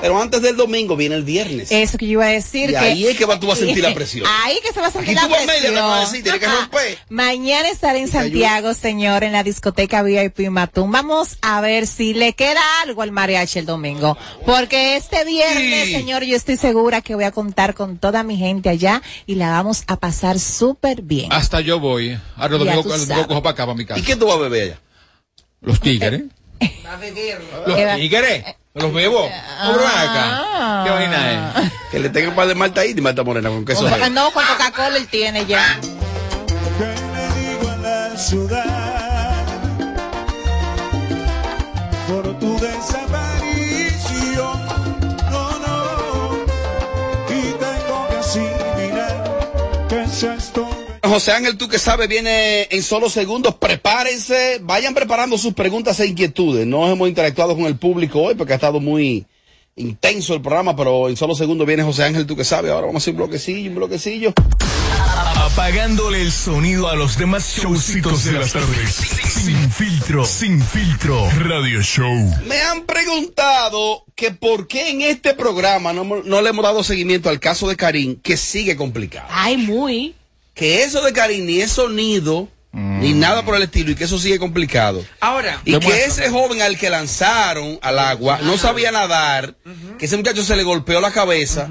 [0.00, 1.70] Pero antes del domingo viene el viernes.
[1.70, 2.70] Eso que yo iba a decir.
[2.70, 4.26] Y que, ahí es que va- tú vas a sentir la presión.
[4.42, 5.74] Ahí que se va a sentir Aquí la tú vas a media, presión.
[5.74, 6.98] te van a decir, que romper.
[7.08, 10.90] Mañana estaré en Santiago, señor, en la discoteca VIP Matún.
[10.90, 14.16] Vamos a ver si le queda algo al mariachi el domingo.
[14.46, 15.92] Porque este viernes, Sí.
[15.92, 19.50] señor, yo estoy segura que voy a contar con toda mi gente allá y la
[19.50, 21.32] vamos a pasar súper bien.
[21.32, 22.18] Hasta yo voy.
[22.36, 24.00] Ahora el Ya domingo, cojo para acá, para mi casa.
[24.00, 24.80] ¿Y qué tú vas a beber allá?
[25.60, 26.22] Los tigres.
[27.66, 27.96] Los Eva-
[28.72, 28.84] tigres.
[28.84, 29.28] Los bebo.
[29.66, 30.84] Pero ven acá.
[30.84, 31.72] ¿Qué vaina es?
[31.90, 33.88] Que le tenga un par de malta ahí y malta morena con queso.
[34.10, 35.78] No, con Coca-Cola él tiene ya.
[36.78, 38.59] ¿Qué le digo a la ciudad
[51.10, 53.56] José Ángel, tú que sabes, viene en solo segundos.
[53.56, 56.68] Prepárense, vayan preparando sus preguntas e inquietudes.
[56.68, 59.26] No hemos interactuado con el público hoy porque ha estado muy
[59.74, 62.70] intenso el programa, pero en solo segundos viene José Ángel, tú que sabes.
[62.70, 64.32] Ahora vamos a hacer un bloquecillo, un bloquecillo.
[65.34, 68.94] Apagándole el sonido a los demás showcitos de las tardes.
[68.94, 71.28] Sin filtro, sin filtro.
[71.40, 72.36] Radio Show.
[72.46, 77.28] Me han preguntado que por qué en este programa no, no le hemos dado seguimiento
[77.28, 79.26] al caso de Karim, que sigue complicado.
[79.28, 80.14] Ay, muy.
[80.54, 84.18] Que eso de Karim ni es sonido, ni nada por el estilo, y que eso
[84.18, 85.04] sigue complicado.
[85.20, 89.56] Ahora, Y que ese joven al que lanzaron al agua no sabía nadar,
[89.98, 91.68] que ese muchacho se le golpeó la cabeza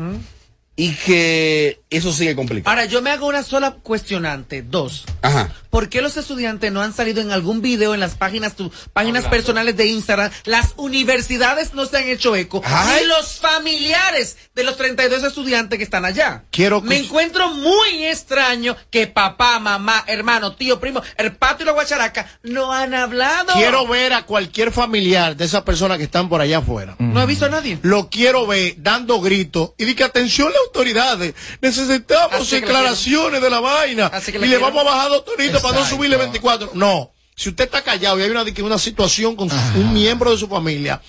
[0.75, 2.69] y que eso sigue complicado.
[2.69, 4.61] ahora yo me hago una sola cuestionante.
[4.61, 5.05] Dos.
[5.21, 5.53] Ajá.
[5.69, 9.25] ¿Por qué los estudiantes no han salido en algún video en las páginas, tus páginas
[9.25, 10.31] personales de Instagram?
[10.45, 12.61] Las universidades no se han hecho eco.
[12.65, 13.03] Ay.
[13.03, 16.43] Y los familiares de los 32 estudiantes que están allá.
[16.51, 21.71] Quiero Me encuentro muy extraño que papá, mamá, hermano, tío, primo, el pato y la
[21.71, 23.53] guacharaca no han hablado.
[23.53, 26.95] Quiero ver a cualquier familiar de esas personas que están por allá afuera.
[26.99, 27.79] No he visto a nadie.
[27.81, 31.33] Lo quiero ver dando gritos y di que atención las autoridades.
[31.61, 34.07] Necesitamos Así declaraciones de la vaina.
[34.07, 34.61] Así que y le quiero.
[34.61, 35.23] vamos a bajar dos
[35.61, 35.95] toritos para no Exacto.
[35.95, 36.71] subirle 24.
[36.73, 37.11] No.
[37.35, 40.47] Si usted está callado y hay una, una situación con su- un miembro de su
[40.47, 41.01] familia,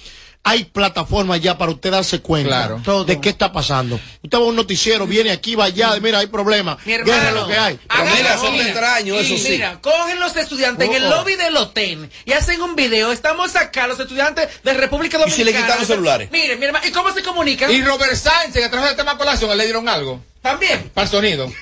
[0.43, 2.49] hay plataformas ya para usted darse cuenta
[2.83, 3.05] Claro.
[3.05, 4.01] de qué está pasando.
[4.23, 6.83] Usted va a un noticiero, viene aquí, va allá, mira, hay problemas.
[6.85, 7.79] Guerra lo que hay.
[7.89, 8.65] hagan mira, son mira.
[8.65, 9.51] extraños, eso Y sí.
[9.53, 11.11] Mira, cogen los estudiantes en el Oh.
[11.11, 13.13] lobby del hotel y hacen un video.
[13.13, 15.37] Estamos acá, los estudiantes de República ¿Y Dominicana.
[15.37, 16.31] si le quitan los celulares?
[16.31, 17.71] Miren, mi hermano, ¿y cómo se comunican?
[17.71, 20.23] Y Robert Sánchez, que trajo el tema a colación, ¿le dieron algo?
[20.43, 20.91] También.
[20.95, 21.53] Para el sonido.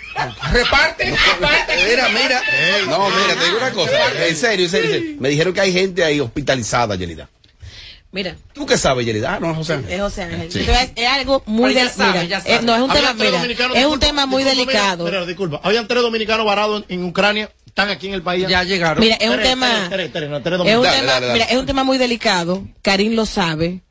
[0.52, 1.10] Reparte,
[1.40, 1.84] reparte.
[1.88, 2.42] Mira, mira.
[2.86, 3.92] No, mira, te digo una cosa.
[4.24, 4.90] En serio, en serio.
[4.94, 5.16] en serio.
[5.20, 7.28] Me dijeron que hay gente ahí hospitalizada, Yelida.
[8.10, 9.34] Mira, ¿Tú qué sabes, Yelida?
[9.34, 9.80] Ah, no, José.
[9.88, 10.50] es José Ángel.
[10.50, 10.60] Sí.
[10.96, 12.54] Es algo muy Pero ya del- sabe, mira, ya sabe.
[12.54, 15.04] eh, no es un tema, mira, es un disculpa, tema muy disculpa, delicado.
[15.04, 15.60] mira, disculpa.
[15.62, 18.48] Habían tres dominicanos varados en, en Ucrania, están aquí en el país.
[18.48, 19.00] Ya llegaron.
[19.04, 22.64] Mira, es un tema, mira, es un tema muy delicado.
[22.80, 23.82] Karim lo sabe.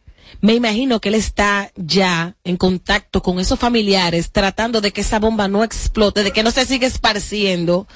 [0.42, 5.20] Me imagino que él está ya en contacto con esos familiares, tratando de que esa
[5.20, 7.88] bomba no explote, de que no se siga esparciendo,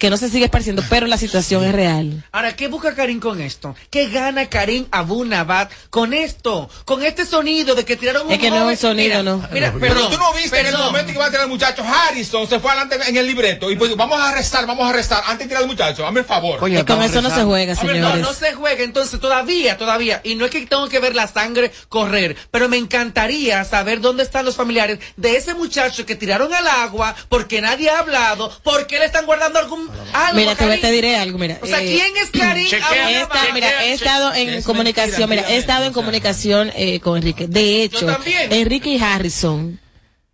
[0.00, 2.24] que no se siga esparciendo, pero la situación es real.
[2.32, 3.76] Ahora, ¿qué busca Karim con esto?
[3.90, 6.70] ¿Qué gana Karim Abunabat con esto?
[6.86, 9.46] Con este sonido de que tiraron un Es que no es sonido, Mira, no.
[9.52, 11.84] Mira, Pero perdón, tú no viste en el momento que iba a tirar el muchacho
[11.84, 15.22] Harrison, se fue adelante en el libreto y pues vamos a arrestar, vamos a arrestar
[15.26, 16.58] antes de tirar al muchacho, hazme el favor.
[16.58, 18.22] Coño, Y con eso no se juega, ver, no, señores.
[18.22, 20.22] no se juega, entonces todavía, todavía.
[20.24, 24.22] Y no es que tengo que ver la sangre correr, pero me encantaría saber dónde
[24.22, 28.98] están los familiares de ese muchacho que tiraron al agua porque nadie ha hablado, porque
[28.98, 30.34] le están guardando algún algo.
[30.38, 30.80] Mira, te, Karim.
[30.80, 31.58] te diré algo, mira.
[31.62, 35.54] O sea, eh, ¿quién es Karim esta- mira, he estado en Es comunicación, mentira, mira,
[35.54, 37.46] he estado en comunicación eh, con Enrique.
[37.46, 38.06] De hecho.
[38.50, 39.78] Enrique y Harrison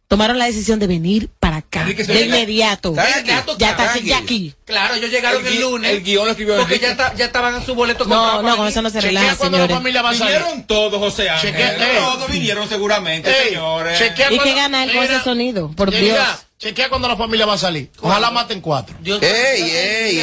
[0.09, 2.95] tomaron la decisión de venir para acá de inmediato.
[3.59, 4.55] Ya está ya aquí.
[4.65, 5.91] Claro, ellos llegaron El lunes.
[5.91, 8.69] el guion lo escribió Porque ya, está- ya estaban en su boleto No, no, con
[8.69, 9.77] eso no se Chequea relaja, cuando la señores.
[9.77, 10.37] familia va a salir.
[10.39, 11.51] Vinieron todos, José Ángel.
[11.53, 11.77] Chequea.
[11.99, 13.99] Todos vinieron seguramente, Ey, señores.
[13.99, 15.71] chequea ¿Y qué gana él con ese sonido?
[15.73, 16.46] Por mira, Dios.
[16.59, 17.91] Chequea cuando la familia va a salir.
[18.01, 18.97] Ojalá maten cuatro.
[19.01, 20.17] Dios Ey, ey,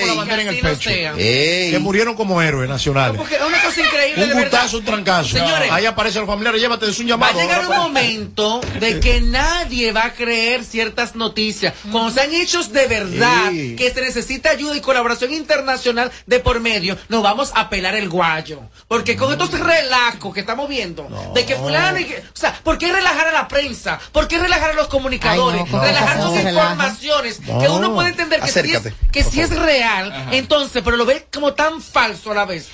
[0.00, 0.16] con la ey.
[0.18, 0.90] bandera en el así no pecho.
[0.90, 1.14] sea.
[1.16, 1.70] Ey.
[1.70, 3.16] Que murieron como héroes nacionales.
[3.16, 5.28] Porque es una cosa increíble, Un de gustazo, un trancazo.
[5.36, 7.38] Señores, Ahí aparecen los familiares, llévate de un Va a llamado.
[7.40, 11.72] llegar un momento de que nadie va a creer ciertas noticias.
[11.92, 16.96] Cuando sean hechos de verdad, que se necesita ayuda y colaboración internacional de por medio,
[17.08, 18.60] nos vamos a pelar el guayo.
[18.88, 22.76] Porque con estos relajos que estamos viendo, de que fulano y que, o sea, ¿por
[22.76, 24.00] qué relajar a la prensa?
[24.10, 25.60] ¿Por qué relajar a los comunicadores?
[25.60, 26.48] Ay, no, ¿cómo relajar relaja?
[26.50, 27.76] informaciones que No.
[27.76, 32.32] uno puede entender que sí es, que real, entonces, pero lo ve como tan falso
[32.32, 32.68] a la vez.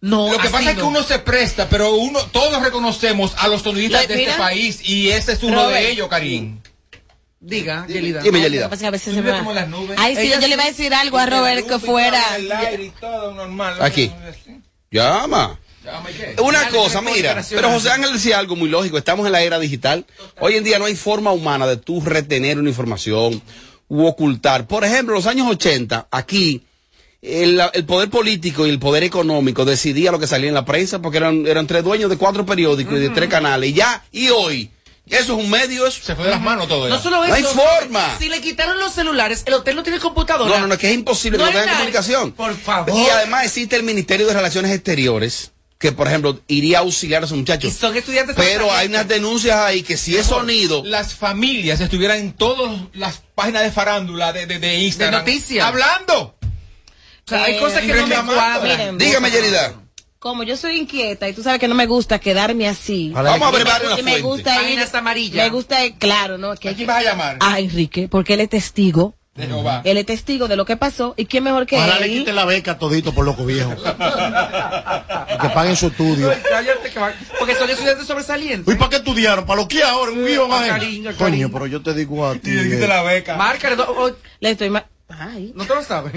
[0.00, 0.88] No, Lo que pasa es que no.
[0.88, 4.32] uno se presta, pero uno, todos reconocemos a los sonidistas de mira.
[4.32, 5.80] este país y ese es uno Robert.
[5.80, 6.60] de ellos, Karim.
[7.38, 8.20] Diga, Yelida.
[8.20, 8.66] Dime, Yelida.
[8.66, 9.96] a veces se como las nubes.
[10.00, 12.20] Ay, sí, Ella yo le iba a decir algo a Robert que fuera.
[12.36, 13.80] El aire y todo normal.
[13.80, 14.12] Aquí.
[14.90, 15.58] Llama.
[16.42, 20.06] Una cosa, mira, pero José Ángel decía algo muy lógico, estamos en la era digital.
[20.40, 23.42] Hoy en día no hay forma humana de tú retener una información
[23.88, 24.66] u ocultar.
[24.66, 26.62] Por ejemplo, en los años 80, aquí,
[27.20, 31.00] el, el poder político y el poder económico decidía lo que salía en la prensa
[31.00, 33.70] porque eran, eran tres dueños de cuatro periódicos y de tres canales.
[33.70, 34.70] Y ya, y hoy,
[35.08, 36.00] eso es un medio, eso.
[36.02, 37.04] Se fue de las manos todo No eso.
[37.04, 37.28] solo eso.
[37.28, 38.16] No hay forma.
[38.18, 40.50] Si le quitaron los celulares, el hotel no tiene computadora.
[40.50, 42.32] No, no, no, es que es imposible No que no hay tengan comunicación.
[42.32, 42.92] Por favor.
[42.98, 45.51] Y además existe el Ministerio de Relaciones Exteriores,
[45.82, 47.70] que por ejemplo iría a auxiliar a esos muchachos.
[47.70, 52.18] Y son estudiantes Pero hay unas denuncias ahí que si es sonido, Las familias estuvieran
[52.18, 55.24] en todas las páginas de farándula de, de, de Instagram.
[55.24, 55.66] De noticias.
[55.66, 56.36] Hablando.
[57.24, 58.96] O sea, hay Eh, cosas que no me cuadran.
[58.96, 59.74] Dígame Yerida.
[60.20, 63.10] Como yo soy inquieta y tú sabes que no me gusta quedarme así.
[63.12, 65.44] Vamos a brevar una me gusta ir, Páginas amarillas.
[65.44, 66.54] me gusta claro, ¿no?
[66.54, 67.38] Que ¿A quién vas a llamar?
[67.40, 69.16] a Enrique, porque él es testigo.
[69.34, 69.80] De Jehová.
[69.84, 71.14] Él es testigo de lo que pasó.
[71.16, 72.10] ¿Y quién mejor que le él?
[72.18, 73.74] quiten la beca todito por loco viejo.
[73.74, 76.30] que paguen su estudio.
[76.30, 78.74] Ay, cállate, que va- Porque son estudiantes sobresalientes.
[78.74, 79.46] ¿Y para qué estudiaron?
[79.46, 80.12] ¿Para lo que ahora?
[80.12, 80.70] Un a más.
[81.16, 82.50] Coño, pero yo te digo a ti.
[82.50, 83.36] Y le quité eh, la beca.
[83.36, 83.76] Márcale.
[83.76, 85.52] No, oh, Le estoy ma- Ay.
[85.56, 86.12] no te lo sabes.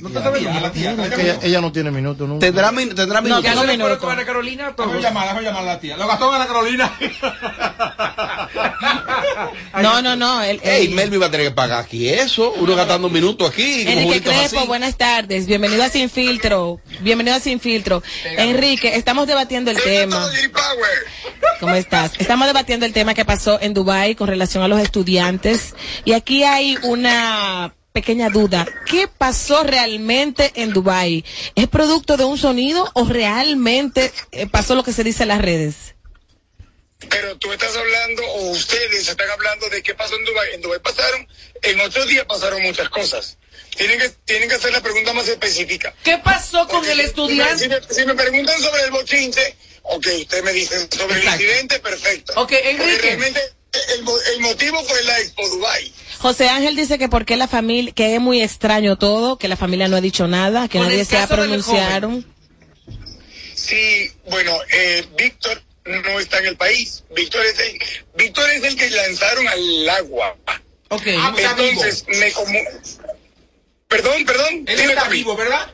[0.00, 0.42] No te sabes.
[0.42, 0.92] la tía.
[0.92, 2.44] ella, ella no tiene minutos nunca.
[2.46, 3.44] Tendrá, min- tendrá No, minutos.
[3.44, 3.98] Le fueron minutos.
[3.98, 5.02] con Ana Carolina Déjame todos.
[5.02, 5.96] llamar, déjame llamar a la tía.
[5.96, 6.92] Lo gastó en Ana Carolina.
[9.82, 10.42] No, no, no.
[10.42, 12.52] Él, Ey, Melvin va a tener que pagar aquí eso.
[12.52, 13.82] Uno gastando un minuto aquí.
[13.86, 14.66] Enrique Crespo, así.
[14.66, 15.46] buenas tardes.
[15.46, 16.80] Bienvenido a Sin Filtro.
[17.00, 18.02] Bienvenido a Sin Filtro.
[18.36, 20.28] Enrique, estamos debatiendo el tema.
[21.60, 22.12] ¿Cómo estás?
[22.18, 25.74] Estamos debatiendo el tema que pasó en Dubai con relación a los estudiantes.
[26.04, 28.66] Y aquí hay una pequeña duda.
[28.86, 31.24] ¿Qué pasó realmente en Dubai?
[31.54, 35.40] ¿Es producto de un sonido o realmente eh, pasó lo que se dice en las
[35.40, 35.93] redes?
[37.08, 40.54] Pero tú estás hablando, o ustedes están hablando de qué pasó en Dubái.
[40.54, 41.26] En Dubái pasaron,
[41.62, 43.38] en otros días pasaron muchas cosas.
[43.76, 45.94] Tienen que, tienen que hacer la pregunta más específica.
[46.02, 47.58] ¿Qué pasó con Porque el estudiante?
[47.58, 51.78] Si me, si me preguntan sobre el bochinche, ok, ustedes me dicen sobre el incidente,
[51.80, 52.32] perfecto.
[52.36, 53.02] Ok, Enrique.
[53.02, 53.40] Realmente
[53.72, 55.92] el, el motivo fue la Expo Dubai.
[56.18, 59.88] José Ángel dice que porque la familia, que es muy extraño todo, que la familia
[59.88, 62.22] no ha dicho nada, que nadie se ha pronunciado.
[63.54, 67.04] Sí, bueno, eh, Víctor no está en el país.
[67.14, 67.78] Víctor es el,
[68.16, 70.36] Víctor es el que lanzaron al agua.
[70.88, 71.06] Ok.
[71.06, 72.58] Entonces, me como...
[73.88, 74.64] Perdón, perdón.
[74.66, 75.72] Él dime, está vivo, ¿verdad?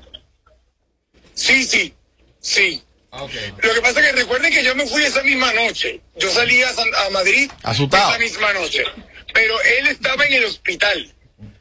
[1.34, 1.94] Sí, sí,
[2.40, 2.82] sí.
[3.12, 6.00] Lo que pasa es que recuerden que yo me fui esa misma noche.
[6.16, 8.10] Yo salí a, San- a Madrid Asustado.
[8.10, 8.84] esa misma noche.
[9.32, 11.14] Pero él estaba en el hospital.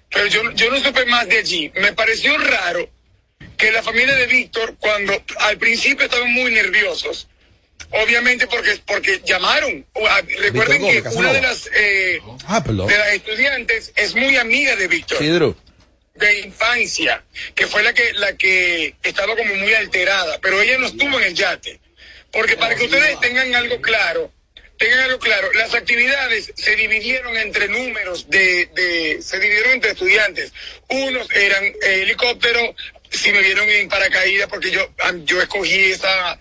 [0.10, 1.72] Pero yo, yo no supe más de allí.
[1.76, 2.90] Me pareció raro
[3.58, 7.28] que la familia de Víctor, cuando al principio estaban muy nerviosos,
[7.92, 9.86] obviamente porque, porque llamaron.
[10.08, 11.30] Ah, Recuerden Gómez, que Casanova.
[11.30, 15.56] una de las, eh, Ah, de las estudiantes es muy amiga de Víctor Sidro.
[16.15, 17.24] de infancia,
[17.56, 21.26] que fue la que la que estaba como muy alterada, pero ella no estuvo en
[21.26, 21.80] el yate.
[22.32, 24.32] Porque para que ustedes tengan algo claro,
[24.78, 30.54] tengan algo claro, las actividades se dividieron entre números de, de se dividieron entre estudiantes.
[30.89, 32.76] Unos eran eh, helicóptero,
[33.10, 34.88] si me vieron en paracaídas porque yo
[35.24, 36.38] yo escogí esa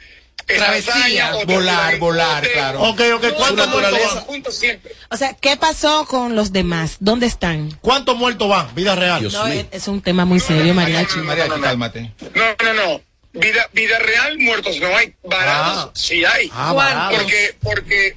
[0.57, 1.33] Travesía.
[1.47, 2.83] Volar, volar, claro.
[2.83, 4.25] Ok, ok, ¿cuántos muertos van?
[4.25, 4.93] juntos siempre.
[5.11, 6.97] O sea, ¿qué pasó con los demás?
[7.01, 7.71] ¿Dónde están?
[7.83, 8.75] ¿Cuántos muertos van?
[8.75, 9.21] Vida real.
[9.21, 9.61] Dios No, mío.
[9.71, 11.19] es, es un tema muy serio, mariachi.
[11.19, 12.13] Mariachi, cálmate.
[12.35, 13.01] No, no, no.
[13.35, 15.15] Vida, vida real, muertos no hay.
[15.23, 15.91] Varados Ah.
[15.95, 16.51] sí hay.
[16.53, 17.19] Ah, varados.
[17.19, 18.17] Porque, porque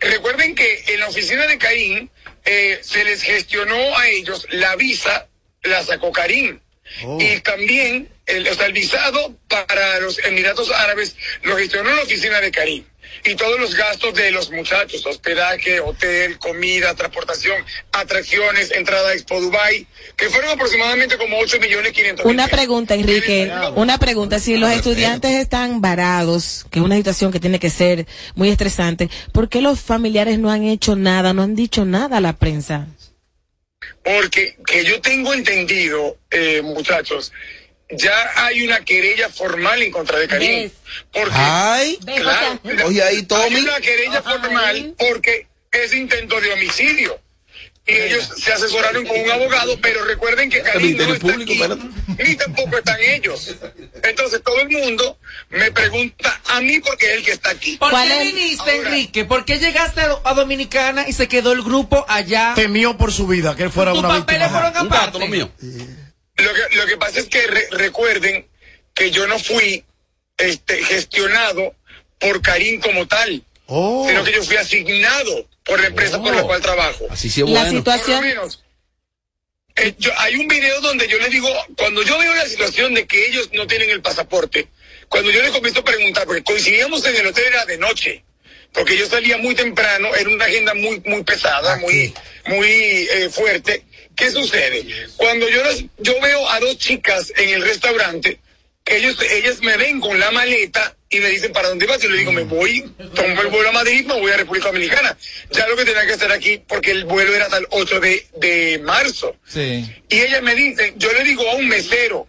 [0.00, 2.10] recuerden que en la oficina de Caín
[2.44, 5.26] eh, se les gestionó a ellos la visa,
[5.64, 6.60] la sacó Karim.
[7.04, 7.18] Oh.
[7.20, 12.40] Y también el, o sea, el visado para los Emiratos Árabes lo gestionó la oficina
[12.40, 12.84] de Karim.
[13.24, 19.40] Y todos los gastos de los muchachos, hospedaje, hotel, comida, transportación, atracciones, entrada a Expo
[19.40, 23.50] Dubai, que fueron aproximadamente como 8 millones 500 mil Una pregunta, Enrique.
[23.76, 24.38] Una pregunta.
[24.38, 29.08] Si los estudiantes están varados, que es una situación que tiene que ser muy estresante,
[29.32, 32.88] ¿por qué los familiares no han hecho nada, no han dicho nada a la prensa?
[34.02, 37.32] Porque que yo tengo entendido, eh, muchachos,
[37.96, 40.62] ya hay una querella formal en contra de Karim.
[40.64, 40.72] ¿Ves?
[41.12, 43.60] Porque, Ay, claro, Oye, ahí, hay Tommy.
[43.60, 47.18] una querella formal porque es intento de homicidio.
[47.86, 51.90] Y ellos se asesoraron con un abogado, pero recuerden que Karim no está Público, aquí,
[52.26, 53.54] ni tampoco están ellos.
[54.02, 55.18] Entonces todo el mundo
[55.50, 57.76] me pregunta a mí porque es el que está aquí.
[57.76, 59.24] ¿Por ¿Cuál qué viniste, Ahora- Enrique?
[59.26, 62.52] ¿Por qué llegaste a, a Dominicana y se quedó el grupo allá?
[62.54, 64.60] Temió por su vida, que él fuera Tus una papeles víctima.
[64.70, 65.18] fueron Un gato, aparte.
[65.18, 65.50] lo mío.
[66.36, 68.46] Lo que, lo que pasa es que re- recuerden
[68.94, 69.84] que yo no fui
[70.36, 71.74] este, gestionado
[72.18, 74.06] por Karim como tal, Oh.
[74.08, 76.46] sino que yo fui asignado por la empresa por la Oh.
[76.46, 77.06] cual trabajo.
[77.10, 77.78] Así sí es La bueno.
[77.78, 78.62] situación- Por lo menos.
[79.76, 83.06] eh, yo- hay un video donde yo le digo, cuando yo veo la situación de
[83.06, 84.68] que ellos no tienen el pasaporte,
[85.08, 88.24] cuando yo les comienzo a preguntar, porque coincidíamos en el hotel era de noche,
[88.72, 92.12] porque yo salía muy temprano, era una agenda muy muy pesada, muy
[92.46, 93.84] muy eh, fuerte.
[94.16, 94.86] ¿Qué sucede?
[95.16, 98.38] Cuando yo las- yo veo a dos chicas en el restaurante,
[98.86, 102.18] ellos ellas me ven con la maleta y me dicen para dónde vas y le
[102.18, 102.82] digo me voy,
[103.14, 105.16] tomo el vuelo a Madrid, me voy a República Dominicana.
[105.52, 108.26] Ya lo que tenía que hacer aquí porque el vuelo era hasta el 8 de,
[108.36, 109.36] de marzo.
[109.48, 109.84] Sí.
[110.08, 112.26] Y ella me dice, yo le digo a un mesero,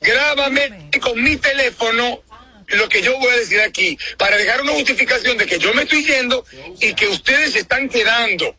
[0.00, 2.22] grábame con mi teléfono
[2.68, 5.82] lo que yo voy a decir aquí, para dejar una justificación de que yo me
[5.82, 6.44] estoy yendo
[6.80, 8.56] y que ustedes se están quedando.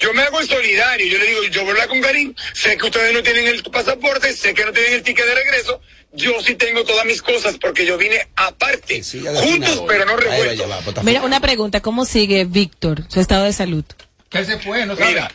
[0.00, 2.76] Yo me hago el solidario, yo le digo, yo voy a hablar con Karim, sé
[2.78, 5.80] que ustedes no tienen el pasaporte, sé que no tienen el ticket de regreso,
[6.12, 11.04] yo sí tengo todas mis cosas porque yo vine aparte, juntos pero no revueltos.
[11.04, 11.80] Mira, una pregunta.
[11.80, 13.84] ¿Cómo sigue Víctor, su estado de salud?
[14.30, 15.30] Que se fue, no Mira,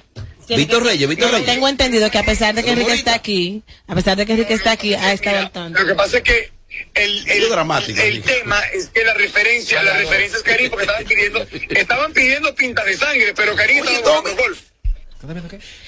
[0.49, 1.45] Víctor Reyes, Víctor Reyes.
[1.45, 4.53] Tengo entendido que a pesar de que Enrique está aquí, a pesar de que Enrique
[4.55, 5.80] está aquí, ha estado tanto.
[5.80, 6.55] Lo que pasa es que
[6.94, 11.06] el, el, dramático, el tema es que la referencia, la referencia es Karim porque estaban
[11.06, 14.60] pidiendo, estaban pidiendo pinta de sangre, pero Karim estaba jugando golf.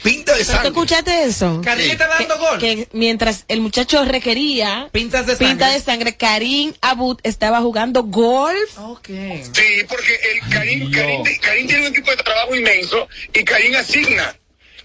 [0.04, 0.68] Pinta de ¿Pero tú sangre.
[0.70, 1.62] escuchaste eso?
[1.64, 2.58] Karim está dando gol.
[2.58, 5.80] que mientras el muchacho requería Pintas de pinta sangre.
[5.80, 8.78] de sangre, Karim Abud estaba jugando golf.
[8.80, 9.08] Ok.
[9.08, 14.36] Sí, porque el Karim, Karim, Karim tiene un equipo de trabajo inmenso y Karim asigna.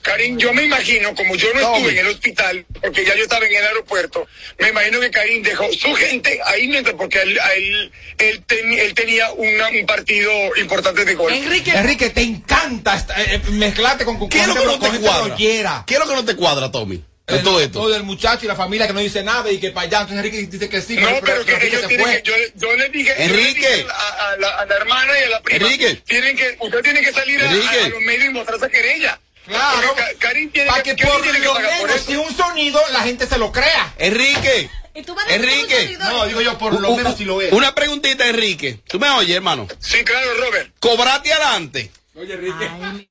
[0.02, 3.46] Karim, yo me imagino, como yo no estuve en el hospital, porque ya yo estaba
[3.46, 4.26] en el aeropuerto,
[4.58, 8.72] me imagino que Karim dejó su gente ahí mientras, porque él, a él, él, ten-
[8.78, 11.34] él tenía una- un partido importante de golf.
[11.34, 14.98] Enrique, Enrique, te encanta esta- eh, mezclarte con, con ¿Qué es lo que no te
[15.00, 15.36] cuadra?
[15.36, 17.04] ¿Qué es lo que no te cuadra, Tommy?
[17.24, 17.78] De todo esto.
[17.78, 20.00] Todo el muchacho y la familia que no dice nada y que para allá.
[20.00, 20.96] Entonces Enrique dice que sí.
[20.96, 23.24] No, pero, pero que Enrique ellos se tienen que, yo, yo le dije, yo le
[23.24, 23.60] Enrique.
[23.76, 26.02] dije a, a la, a la hermana y a la prima, Enrique.
[26.04, 27.80] tienen que, usted tiene que salir a, Enrique.
[27.84, 29.18] a los medios y mostrar esa querella.
[29.46, 29.94] Claro.
[29.94, 33.94] Para que, por tiene que lo menos si un sonido la gente se lo crea.
[33.98, 34.70] Enrique.
[34.94, 35.96] Enrique.
[35.98, 37.52] No, digo yo por lo menos si lo es.
[37.52, 38.80] Una preguntita, Enrique.
[38.86, 39.66] ¿Tú me oyes, hermano?
[39.80, 40.74] Sí, claro, Robert.
[40.78, 41.90] Cobrate adelante.
[42.14, 43.08] Oye, Enrique.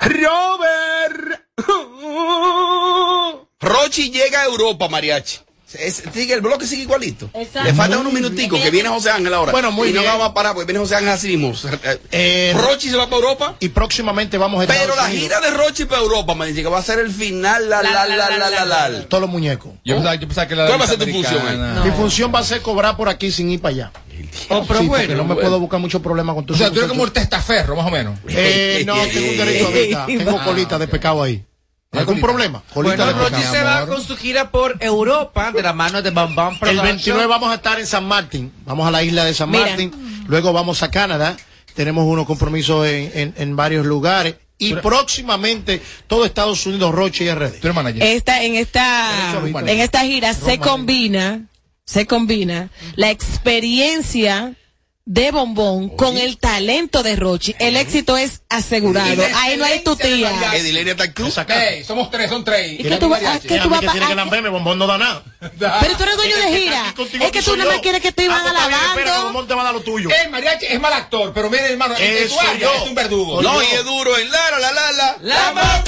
[0.00, 1.40] Robert.
[3.60, 5.40] Rochi llega a Europa, mariachi.
[5.74, 7.30] Es- sigue- el bloque sigue igualito.
[7.34, 7.68] Exacto.
[7.68, 9.52] Le faltan unos minuticos que viene José Ángel ahora.
[9.52, 11.52] Bueno, muy y no vamos a parar porque viene José Ángel así mismo.
[12.10, 13.56] Eh, Rochi se va para Europa.
[13.60, 16.68] Y próximamente vamos a Pero Estados la gira de Rochi para Europa me dice que
[16.68, 17.68] va a ser el final.
[17.68, 19.02] La, la, la, la, la, la.
[19.08, 19.72] Todos los muñecos.
[19.84, 21.84] Yo pensaba, yo pensaba que la ¿Cuál va a ser tu función?
[21.84, 23.92] Mi función va a ser cobrar por aquí sin ir para allá.
[24.48, 25.14] Oh, pero Sí, bueno.
[25.16, 27.76] no me puedo buscar mucho problema con tu O sea, tú eres como el testaferro,
[27.76, 28.18] más o menos.
[28.28, 30.06] Eh, no, tengo un derecho a vista.
[30.06, 31.44] Tengo colita de pecado ahí.
[31.98, 32.62] ¿Algún problema?
[32.72, 36.34] Colita Bueno, Rochi se va con su gira por Europa de la mano de Bam
[36.34, 36.86] Bam El Production.
[36.86, 38.52] 29 vamos a estar en San Martín.
[38.64, 39.66] Vamos a la isla de San Mira.
[39.66, 40.24] Martín.
[40.28, 41.36] Luego vamos a Canadá.
[41.74, 44.36] Tenemos unos compromisos en, en- en varios lugares.
[44.56, 47.60] Y próximamente todo Estados Unidos, Roche y RD.
[48.02, 49.32] Esta, en esta,
[49.66, 51.42] en esta gira se combina,
[51.84, 54.54] se combina la experiencia
[55.06, 57.54] de Bombón con el talento de Rochi.
[57.58, 59.22] El éxito es asegurado.
[59.36, 60.54] Ahí no hay tutía.
[60.54, 61.30] Edilenia está club.
[61.48, 62.80] Ey, somos tres, son tres.
[62.80, 64.86] ¿Y qué tú vas a- qué tú vas que a- tiene que lamberme, bombón no
[64.86, 65.22] da nada.
[65.58, 66.94] Pero tú eres dueño de gira.
[67.20, 69.24] Es que tú nada más quieres que te Ah, iban está alabando.
[69.24, 70.08] bombón te va a dar lo tuyo.
[70.24, 72.32] El mariachi es mal actor, pero mire, hermano, es
[72.88, 73.42] un verdugo.
[73.42, 75.16] No, y es duro en la, la, la, la.
[75.20, 75.84] La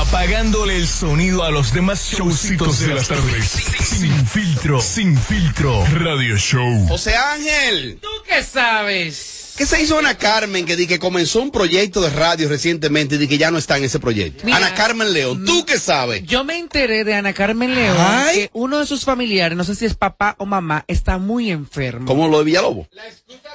[0.00, 3.48] Apagándole el sonido a los demás showcitos de las tardes.
[3.48, 5.84] Sin filtro, sin filtro.
[5.92, 6.86] Radio Show.
[6.88, 8.00] José Ángel.
[8.24, 9.33] ¿Tú qué sabes?
[9.56, 13.18] ¿Qué se hizo Ana Carmen que, di que comenzó un proyecto de radio recientemente y
[13.18, 14.44] di que ya no está en ese proyecto?
[14.44, 16.24] Mira, Ana Carmen León, ¿tú qué sabes?
[16.24, 18.34] Yo me enteré de Ana Carmen León Ay.
[18.36, 22.04] que uno de sus familiares, no sé si es papá o mamá, está muy enfermo.
[22.06, 22.88] Como lo de Villalobos.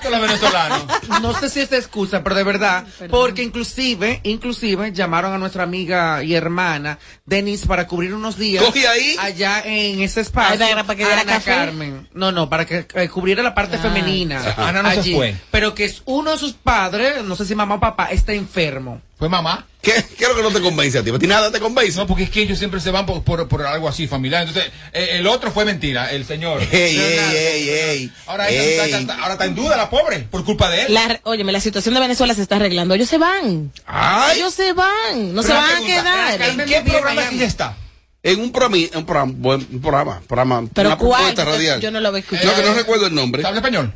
[0.01, 0.83] de los venezolanos.
[1.21, 6.23] No sé si es excusa, pero de verdad, porque inclusive, inclusive llamaron a nuestra amiga
[6.23, 9.15] y hermana Denise para cubrir unos días Coge ahí.
[9.19, 10.65] allá en ese espacio.
[10.65, 11.51] Ay, para que diera Ana café.
[11.51, 12.07] Carmen.
[12.13, 14.39] No, no, para que eh, cubriera la parte femenina.
[14.39, 14.69] Ajá.
[14.69, 15.35] Ana no se fue.
[15.51, 19.01] Pero que es uno de sus padres, no sé si mamá o papá, está enfermo.
[19.17, 19.65] ¿Fue mamá?
[19.81, 21.09] ¿Qué, ¿Qué es lo que no te convence a ti?
[21.09, 21.97] ¿A ti nada te convence?
[21.97, 24.45] No, porque es que ellos siempre se van por, por, por algo así familiar.
[24.47, 26.61] Entonces, eh, el otro fue mentira, el señor.
[26.71, 28.11] Ey, ey, ey, ey.
[28.27, 28.79] Ahora, ella Ey.
[28.91, 30.93] está, está- ahora está en duda la pobre, por culpa de él.
[30.93, 32.93] La, óyeme, la situación de Venezuela se está arreglando.
[32.95, 33.71] Ellos se van.
[33.85, 34.37] Ay.
[34.39, 35.33] Ellos se van.
[35.33, 36.41] No Pero se van a quedar.
[36.41, 37.77] ¿En qué programa ella está?
[38.21, 41.21] En un programa, un programa, buen un programa, programa Pero una ¿cuál?
[41.33, 41.79] propuesta Yo- radial.
[41.81, 42.47] yo no lo había escuchado.
[42.51, 43.45] No, que no recuerdo el nombre.
[43.45, 43.93] ¿Habla español?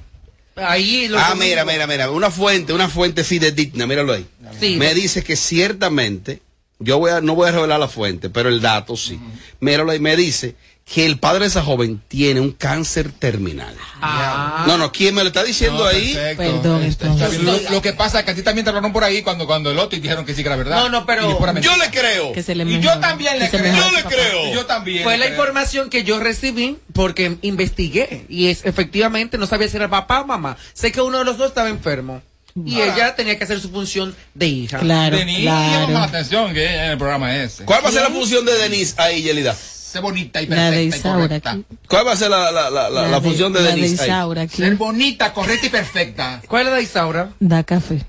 [0.55, 4.25] Ahí lo Ah, mira, mira, mira, una fuente, una fuente sí de digna, míralo ahí.
[4.59, 4.75] Sí.
[4.77, 6.41] Me dice que ciertamente,
[6.79, 9.19] yo voy a, no voy a revelar la fuente, pero el dato sí.
[9.59, 10.55] Míralo ahí, me dice
[10.85, 13.73] que el padre de esa joven tiene un cáncer terminal.
[14.01, 14.65] Ah.
[14.67, 16.13] No, no, ¿quién me lo está diciendo No, ahí?
[16.13, 16.43] perfecto.
[16.61, 17.45] Perdón, Está- está bien.
[17.45, 19.71] Lo, lo que pasa es que a ti también te hablaron por ahí cuando, cuando
[19.71, 20.77] el otro y dijeron que sí que era verdad.
[20.81, 21.39] No, no, pero-.
[21.61, 22.33] Yo le creo.
[22.33, 23.73] Que se le Y yo también le creo.
[23.75, 24.47] Yo le creo.
[24.49, 25.03] Y yo también.
[25.03, 25.37] Fue la creo.
[25.37, 30.25] información que yo recibí porque investigué y es efectivamente no sabía si era papá o
[30.27, 30.57] mamá.
[30.73, 32.21] Sé que uno de los dos estaba enfermo
[32.65, 34.79] y ella tenía que hacer su función de hija.
[34.79, 36.03] Claro, De niña, llama la claro.
[36.05, 37.63] atención que en el programa ese.
[37.63, 39.55] ¿Cuál va a ser la función de Denise ahí, Yelida?
[39.93, 41.51] Ser bonita y La de perfecta y Isaura correcta.
[41.51, 41.65] aquí.
[41.87, 44.09] ¿Cuál va a ser la, la, la, la, la función de, la Denise ahí?
[44.09, 44.57] Isaura aquí.
[44.57, 46.41] Ser bonita, correcta y perfecta.
[46.47, 47.29] ¿Cuál es la Isaura?
[47.39, 48.03] Da café.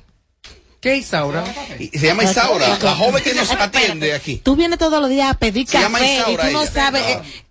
[0.81, 1.45] ¿Qué Isaura?
[1.79, 4.37] Se llama Isaura, la joven que nos atiende aquí.
[4.43, 6.71] Tú vienes todos los días a pedir Se llama café y tú no ella.
[6.71, 7.03] sabes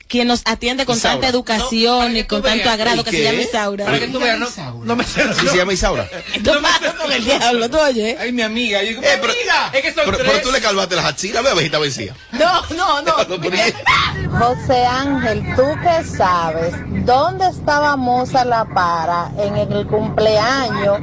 [0.08, 1.14] quién nos atiende con Isaura.
[1.16, 2.74] tanta educación No, y con tú tanto veas.
[2.74, 3.18] agrado ¿Y que qué?
[3.18, 3.86] se llama Isaura.
[3.86, 4.48] Para que tú veas, no,
[4.84, 5.24] no me sé.
[5.34, 6.08] Sí, se llama Isaura.
[6.36, 8.18] Esto pasa con el diablo, tú oyes.
[8.20, 8.82] Ay, mi amiga.
[8.84, 9.70] Yo digo, Eh, mi pero- amiga.
[9.74, 10.32] Es que son Pero, tres.
[10.32, 12.14] pero tú le calvaste las axilas, ve, vejita vencida.
[12.32, 13.14] No, no, no.
[13.24, 14.40] No.
[14.40, 16.74] José Ángel, ¿tú qué sabes?
[17.06, 21.00] ¿Dónde estaba Musa La Para en el cumpleaños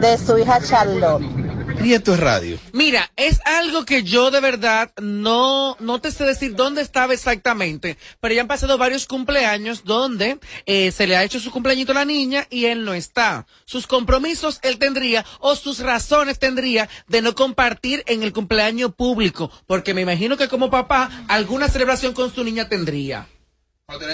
[0.00, 1.22] de su hija Charlotte?
[1.84, 2.58] Y esto es radio.
[2.72, 7.96] Mira, es algo que yo de verdad no, no te sé decir dónde estaba exactamente,
[8.20, 11.96] pero ya han pasado varios cumpleaños donde eh, se le ha hecho su cumpleañito a
[11.96, 13.46] la niña y él no está.
[13.64, 19.50] Sus compromisos él tendría o sus razones tendría de no compartir en el cumpleaños público,
[19.66, 23.26] porque me imagino que como papá alguna celebración con su niña tendría.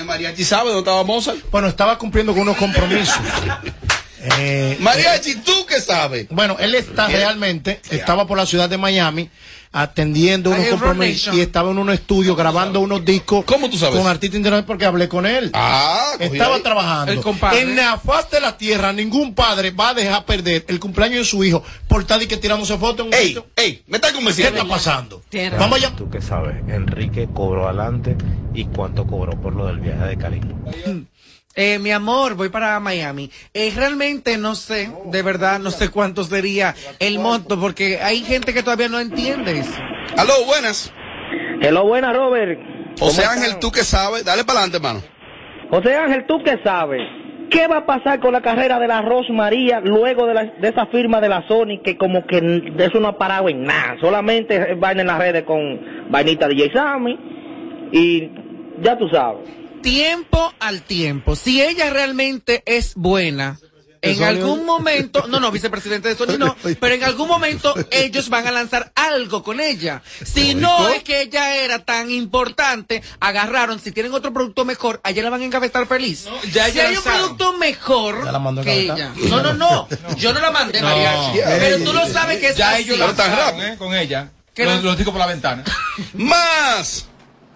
[0.05, 1.39] Mariachi, ¿sabe dónde estaba Mozart?
[1.51, 3.15] Bueno, estaba cumpliendo con unos compromisos.
[4.21, 6.27] Eh, Mariachi, ¿tú qué sabes?
[6.31, 9.31] Bueno, él está realmente, estaba por la ciudad de Miami
[9.71, 13.99] atendiendo unos compromisos y estaba en un estudio grabando unos discos ¿Cómo tú sabes?
[14.01, 15.51] con artistas internacionales porque hablé con él.
[15.53, 16.63] Ah, estaba ahí.
[16.63, 17.13] trabajando.
[17.13, 17.61] El compadre.
[17.61, 21.25] En la faz de la tierra, ningún padre va a dejar perder el cumpleaños de
[21.27, 24.15] su hijo por tal y que tirándose fotos en un Ey, ey, me está ¿Qué
[24.15, 24.57] convenciendo.
[24.59, 25.23] está pasando?
[25.29, 25.59] Tierra.
[25.59, 25.95] Vamos allá.
[25.95, 28.17] Tú que sabes, Enrique cobró adelante
[28.55, 30.41] y cuánto cobró por lo del viaje de Cali.
[31.61, 33.33] Eh, mi amor, voy para Miami.
[33.53, 38.55] Eh, realmente no sé, de verdad, no sé cuánto sería el monto, porque hay gente
[38.55, 39.75] que todavía no entiende eso.
[40.17, 40.93] Aló, buenas.
[41.61, 42.61] Hello, buena, Robert.
[43.01, 43.59] José ¿Cómo Ángel?
[43.59, 44.25] ¿tú qué sabes?
[44.25, 45.03] Dale para adelante, hermano.
[45.69, 47.03] José Ángel, ¿tú qué sabes?
[47.51, 50.87] ¿Qué va a pasar con la carrera de la Rosmaría luego de, la- de esa
[50.87, 53.97] firma de la Sony que como que de eso no ha parado en nada?
[54.01, 57.19] Solamente van en las redes con vainita de Sammy
[57.91, 58.31] y
[58.81, 59.41] ya tú sabes.
[59.89, 61.35] Tiempo al tiempo.
[61.35, 63.59] Si ella realmente es buena,
[64.03, 68.47] en algún momento, no, no, vicepresidente de Sony no, pero en algún momento ellos van
[68.47, 70.03] a lanzar algo con ella.
[70.25, 75.23] Si no es que ella era tan importante, agarraron, si tienen otro producto mejor, allá
[75.23, 76.27] la van a encabezar feliz.
[76.53, 79.13] ya si hay un producto mejor la que ella.
[79.31, 79.89] No, no, no.
[80.19, 80.89] Yo no la mandé, No.
[80.89, 81.39] mariachi.
[81.59, 82.83] Pero tú lo sabes que es Ya así.
[82.83, 83.77] ellos lanzaron, ¿eh?
[83.79, 84.31] Con ella.
[84.55, 85.65] ¿Qué Los, lan- los digo por la ventana.
[86.15, 87.08] ¡Más!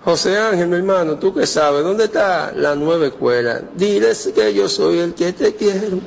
[0.04, 3.62] José Ángel, mi hermano, tú que sabes, ¿dónde está la nueva escuela?
[3.76, 6.00] Diles que yo soy el que te quiero.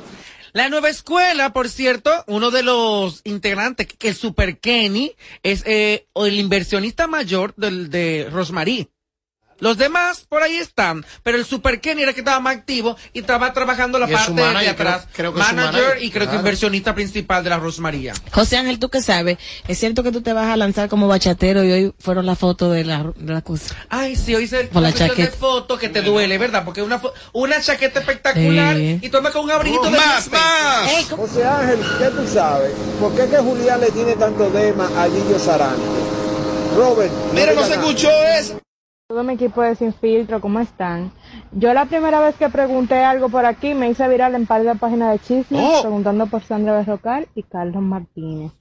[0.52, 6.08] La nueva escuela, por cierto, uno de los integrantes, que es Super Kenny, es eh,
[6.16, 8.90] el inversionista mayor del, de Rosmarie.
[9.60, 12.98] Los demás por ahí están, pero el Super Kenny era el que estaba más activo
[13.14, 15.08] y estaba trabajando la parte de atrás.
[15.14, 18.14] creo- creo que manager, manager, y creo que inversionista principal de la Rosmaría.
[18.32, 19.38] José Ángel, ¿tú qué sabes?
[19.68, 22.74] ¿Es cierto que tú te vas a lanzar como bachatero y hoy fueron las fotos
[22.74, 23.74] de la, de la cosa?
[23.90, 25.38] Ay, sí, hoy se Por la sesión de chaqueta.
[25.38, 26.64] foto que te duele, ¿verdad?
[26.66, 27.02] Porque una,
[27.34, 30.32] una chaqueta espectacular y toma con un abriguito de ¡Más, 10 pesos.
[30.46, 30.88] más!
[30.92, 32.72] Ey, José Ángel, ¿qué tú sabes?
[33.00, 35.82] ¿Por qué que Julián le tiene tanto dema a Gillo Sarante?
[36.76, 37.82] Robert, Mira, no se nada.
[37.82, 38.60] escuchó eso.
[39.08, 41.12] Todo mi equipo de Sin Filtro, ¿cómo están?
[41.52, 44.74] Yo la primera vez que pregunté algo por aquí me hice viral en par de
[44.74, 45.82] páginas de chismes Oh.
[45.84, 48.52] preguntando por Sandra Berrocal y Carlos Martínez.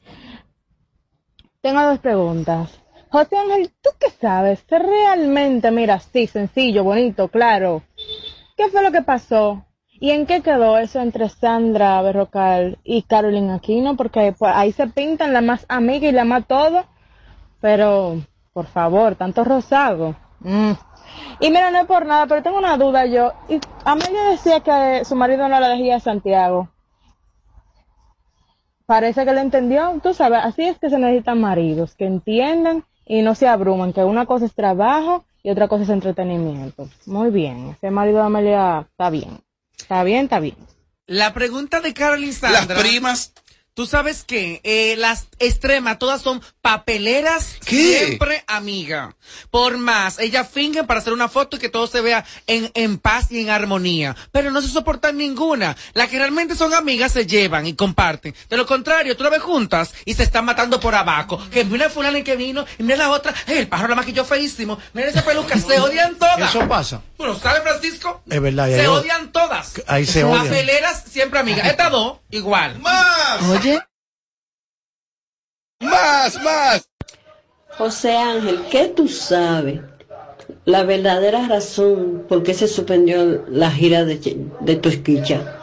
[1.62, 2.78] Tengo dos preguntas.
[3.08, 4.62] José Ángel, ¿tú qué sabes?
[4.68, 7.82] ¿Se realmente, mira, sí, sencillo, bonito, claro.
[8.54, 9.64] ¿Qué fue lo que pasó?
[9.98, 13.96] ¿Y en qué quedó eso entre Sandra Berrocal y Carolina Aquino?
[13.96, 16.84] Porque pues, ahí se pintan la más amiga y la más todo.
[17.62, 18.20] Pero,
[18.52, 20.16] por favor, tanto rosago.
[20.44, 20.72] Mm.
[21.40, 23.32] Y mira, no es por nada, pero tengo una duda yo.
[23.48, 26.68] Y Amelia decía que su marido no la dejía a Santiago.
[28.86, 33.22] Parece que le entendió, tú sabes, así es que se necesitan maridos, que entiendan y
[33.22, 36.88] no se abruman, que una cosa es trabajo y otra cosa es entretenimiento.
[37.06, 39.40] Muy bien, ese marido de Amelia está bien.
[39.76, 40.56] Está bien, está bien.
[41.06, 42.74] La pregunta de Carolyn Sandra.
[42.74, 43.32] Las primas.
[43.74, 47.98] Tú sabes que eh, las extremas todas son papeleras ¿Qué?
[47.98, 49.14] siempre amiga.
[49.50, 52.96] Por más, ellas fingen para hacer una foto y que todo se vea en, en
[52.98, 54.16] paz y en armonía.
[54.32, 55.76] Pero no se soportan ninguna.
[55.92, 58.34] Las que realmente son amigas se llevan y comparten.
[58.48, 61.38] De lo contrario, tú la ves juntas y se están matando por abajo.
[61.50, 63.34] Que mira fulana que vino y mira la otra.
[63.46, 64.78] "Ey, el pájaro la maquilló feísimo.
[64.94, 66.48] Mira esa peluca, se odian todas.
[66.48, 67.02] Eso pasa.
[67.18, 68.22] ¿Tú lo sabes, Francisco?
[68.30, 68.68] Es verdad.
[68.68, 69.82] ya Se yo- odian todas.
[69.86, 70.44] Ahí se odian.
[70.48, 71.66] Papeleras siempre amigas.
[71.68, 72.78] Estas dos, igual.
[72.80, 73.42] ¡Más!
[73.50, 73.78] Oye,
[75.84, 76.88] ¡Más, más!
[77.76, 79.80] José Ángel, ¿qué tú sabes?
[80.64, 85.60] La verdadera razón por qué se suspendió la gira de, de Tosquicha.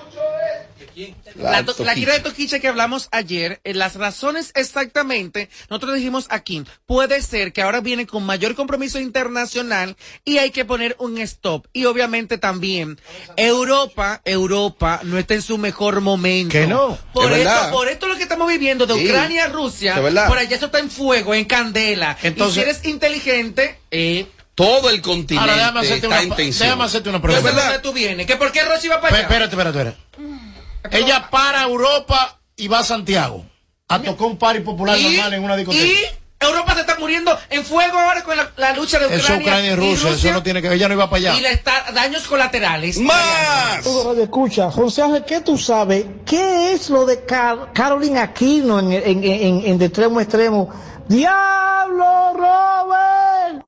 [1.41, 6.27] La, to- la gira de Toquicha que hablamos ayer, eh, las razones exactamente, nosotros dijimos
[6.29, 11.17] aquí, puede ser que ahora viene con mayor compromiso internacional y hay que poner un
[11.19, 11.67] stop.
[11.73, 12.99] Y obviamente también,
[13.35, 16.51] Europa, Europa no está en su mejor momento.
[16.51, 16.97] Que no.
[17.13, 19.05] Por Es esto, por esto lo que estamos viviendo de Sí.
[19.07, 19.95] Ucrania a Rusia,
[20.27, 22.17] por allá eso está en fuego, en candela.
[22.21, 26.35] Entonces- y si eres inteligente, eh, Todo el continente Ahora déjame hacerte, está una, en
[26.35, 26.67] tensión.
[26.67, 27.49] déjame hacerte una yo pregunta.
[27.51, 28.27] sé dónde tú vienes.
[28.27, 29.23] ¿Que por qué Rusia iba para allá?
[29.23, 30.50] Espérate, espérate, espérate.
[30.89, 33.45] Ella para Europa y va a Santiago
[33.87, 35.83] a tocar un party popular Y- normal en una discoteca.
[35.85, 35.93] Y
[36.39, 39.25] Europa se está muriendo en fuego ahora con la, la lucha de Ucrania.
[39.25, 41.37] Eso Ucrania y Rusia, eso no tiene que ella no iba para allá.
[41.37, 42.97] Y le está daños colaterales.
[42.97, 43.85] ¡Más!
[44.19, 46.05] Escucha, José Ángel, ¿qué tú sabes?
[46.25, 50.69] ¿Qué es lo de Car- Carolina Aquino en, en, en, en de extremo a extremo?
[51.07, 53.65] ¡Diablo, Robert!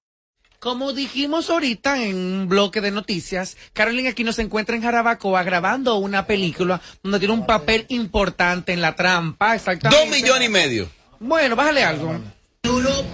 [0.64, 5.98] Como dijimos ahorita en un bloque de noticias, Carolina Aquino se encuentra en Jarabacoa grabando
[5.98, 10.06] una película donde tiene un papel importante en la trampa, exactamente.
[10.06, 10.90] Dos millones y medio.
[11.20, 12.18] Bueno, bájale algo.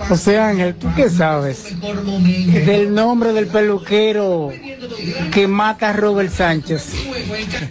[0.08, 1.74] José Ángel, ¿tú qué sabes?
[1.82, 4.54] Del nombre del peluquero
[5.34, 6.92] que mata a Robert Sánchez.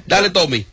[0.08, 0.66] Dale, Tommy.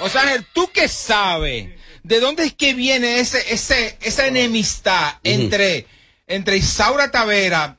[0.00, 1.68] O sea, Ángel, ¿tú qué sabes?
[2.02, 5.86] ¿De dónde es que viene ese, ese, esa enemistad entre,
[6.34, 7.76] entre Isaura Tavera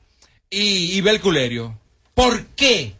[0.50, 1.78] y Ibel Culerio?
[2.14, 2.94] ¿Por qué?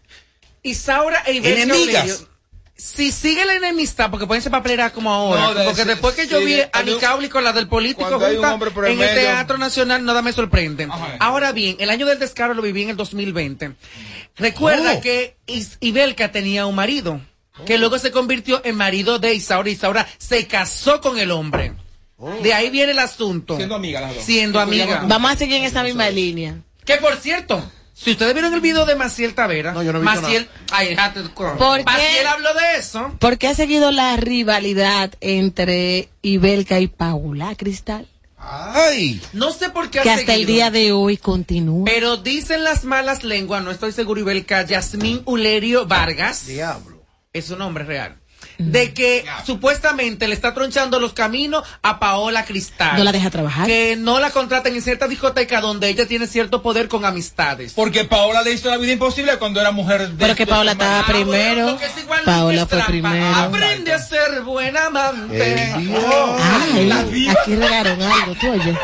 [0.63, 2.03] Isaura e Ibel Enemigas.
[2.03, 2.35] Culerio,
[2.77, 6.27] Si sigue la enemistad, porque pueden ser papeleras como ahora, No, de- porque después que
[6.27, 9.15] yo sí, vi a Nicauli con la del político junta en el.
[9.15, 10.89] Teatro Nacional, nada me sorprende.
[11.21, 13.75] Ahora bien, el año del descaro lo viví en el 2020.
[14.37, 15.01] Recuerda Oh.
[15.01, 17.21] que Is- Ibelka tenía un marido,
[17.65, 19.71] que luego se convirtió en marido de Isaura.
[19.71, 21.75] Isaura se casó con el hombre.
[22.43, 23.57] De ahí viene el asunto.
[23.57, 24.25] Siendo amiga las dos.
[24.25, 25.05] Siendo amiga.
[25.07, 26.57] Vamos a seguir en esa misma línea.
[26.85, 27.63] Que por cierto,
[27.93, 30.89] si ustedes vieron el video de Maciel Tavera, No, yo no he visto Maciel, ay,
[30.91, 31.23] déjate.
[31.23, 31.85] ¿Por qué?
[31.85, 33.13] Maciel habló de eso.
[33.19, 38.07] ¿Por qué ha seguido la rivalidad entre Ibelka y Paula Cristal?
[38.47, 39.21] Ay.
[39.33, 40.49] No sé por qué ha Que hasta el seguido.
[40.53, 41.85] día de hoy continúa.
[41.87, 46.47] Pero dicen las malas lenguas, no estoy seguro, Ibelka, Yasmín Ulerio Vargas.
[46.47, 47.03] Diablo.
[47.33, 48.17] Es su nombre real.
[48.59, 52.97] De que supuestamente le está tronchando los caminos a Paola Cristal.
[52.97, 53.67] No la deja trabajar.
[53.67, 57.73] Que no la contraten en cierta discoteca donde ella tiene cierto poder con amistades.
[57.75, 61.01] Porque Paola le hizo la vida imposible cuando era mujer de Pero que Paola estaba
[61.01, 61.71] Ah, primero.
[61.81, 62.87] es igual Paola que fue trampa.
[62.91, 63.27] primero.
[63.37, 65.73] Aprende a ser buena amante.
[66.41, 68.77] Ay, aquí regaron algo, tú oye.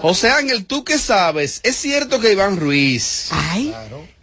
[0.00, 1.60] José Ángel, ¿tú qué sabes?
[1.62, 3.74] Es cierto que Iván Ruiz, Ay,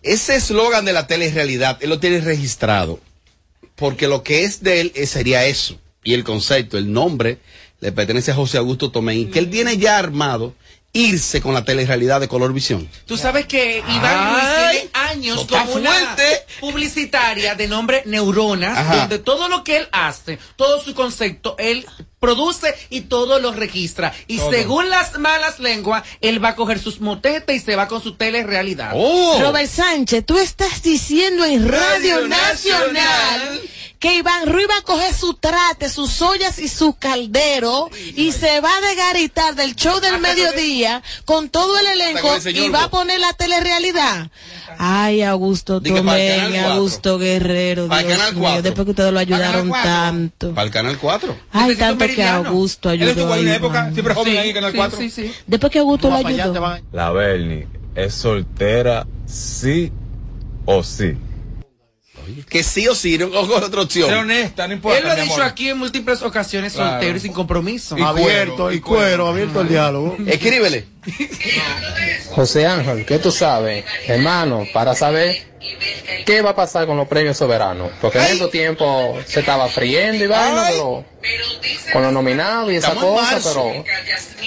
[0.02, 3.00] ese eslogan de la telerrealidad, él lo tiene registrado.
[3.80, 5.80] Porque lo que es de él eh, sería eso.
[6.04, 7.40] Y el concepto, el nombre,
[7.80, 10.54] le pertenece a José Augusto Tomei, que él tiene ya armado
[10.92, 12.90] irse con la telerrealidad de color visión.
[13.06, 16.46] Tú sabes que Iván Luis Ay, tiene años como una fuerte.
[16.60, 18.96] publicitaria de nombre Neuronas, Ajá.
[18.98, 21.86] donde todo lo que él hace, todo su concepto, él
[22.20, 24.14] produce y todo lo registra.
[24.28, 24.52] Y Todo.
[24.52, 28.16] según las malas lenguas, él va a coger sus motetes y se va con su
[28.16, 28.92] telerrealidad.
[28.94, 29.40] Oh.
[29.42, 33.62] Robert Sánchez, tú estás diciendo en Radio, Radio Nacional, Nacional
[34.00, 38.62] que Iván Ruiz va a coger su trate, sus ollas y su caldero y se
[38.62, 42.90] va a desgaritar del show del mediodía con todo el elenco el y va a
[42.90, 44.30] poner la telerrealidad.
[44.78, 46.60] Ay, Augusto Tomé.
[46.62, 50.54] Augusto Guerrero, Para el Dios Canal mío, después que ustedes lo ayudaron Canal tanto.
[50.54, 51.38] Para el Canal 4.
[51.52, 51.76] Ay,
[52.16, 54.98] que Augusto Él ayudó en una época, siempre joven Sí, ahí en Canal sí, 4.
[55.00, 55.32] sí, sí.
[55.48, 56.78] Después que Augusto lo ayudó.
[56.92, 59.92] La Bernie es soltera, sí
[60.66, 61.16] o sí.
[62.50, 64.10] Que sí o sí, no cojo otra opción.
[64.10, 64.98] Sé honesta, no importa.
[65.00, 65.46] Él lo ha dicho amor.
[65.46, 66.92] aquí en múltiples ocasiones, Claro.
[66.92, 67.98] soltero y sin compromiso.
[67.98, 69.02] Y abierto, cuero, y cuero.
[69.04, 70.18] cuero, abierto el diálogo.
[70.28, 70.86] Escríbele.
[72.32, 75.38] José Ángel, ¿qué tú sabes, hermano, para saber
[76.26, 77.92] qué va a pasar con los premios soberanos?
[78.02, 81.06] Porque en estos tiempos se estaba friendo y vaina, pero
[81.92, 83.84] con los nominados y esa Estamos cosa, pero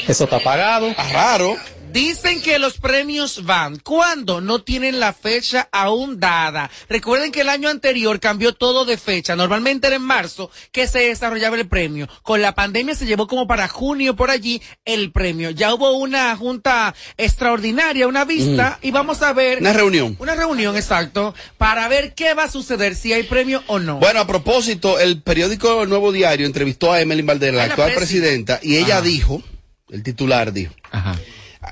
[0.09, 0.95] eso está pagado.
[1.13, 1.57] Raro.
[1.93, 3.77] Dicen que los premios van.
[3.79, 4.41] ¿Cuándo?
[4.41, 6.71] No tienen la fecha aún dada.
[6.89, 9.37] Recuerden que el año anterior cambió todo de fecha.
[9.37, 12.09] Normalmente era en marzo que se desarrollaba el premio.
[12.23, 15.51] Con la pandemia se llevó como para junio por allí el premio.
[15.51, 19.59] Ya hubo una junta extraordinaria, una vista, y vamos a ver.
[19.61, 20.17] Una reunión.
[20.19, 23.99] Una reunión, exacto, para ver qué va a suceder, si hay premio o no.
[23.99, 27.97] Bueno, a propósito, el periódico El Nuevo Diario entrevistó a Emily Valder, la actual presi-
[27.97, 29.03] presidenta, y ella Ajá.
[29.03, 29.43] dijo,
[29.91, 31.19] el titular dijo, Ajá.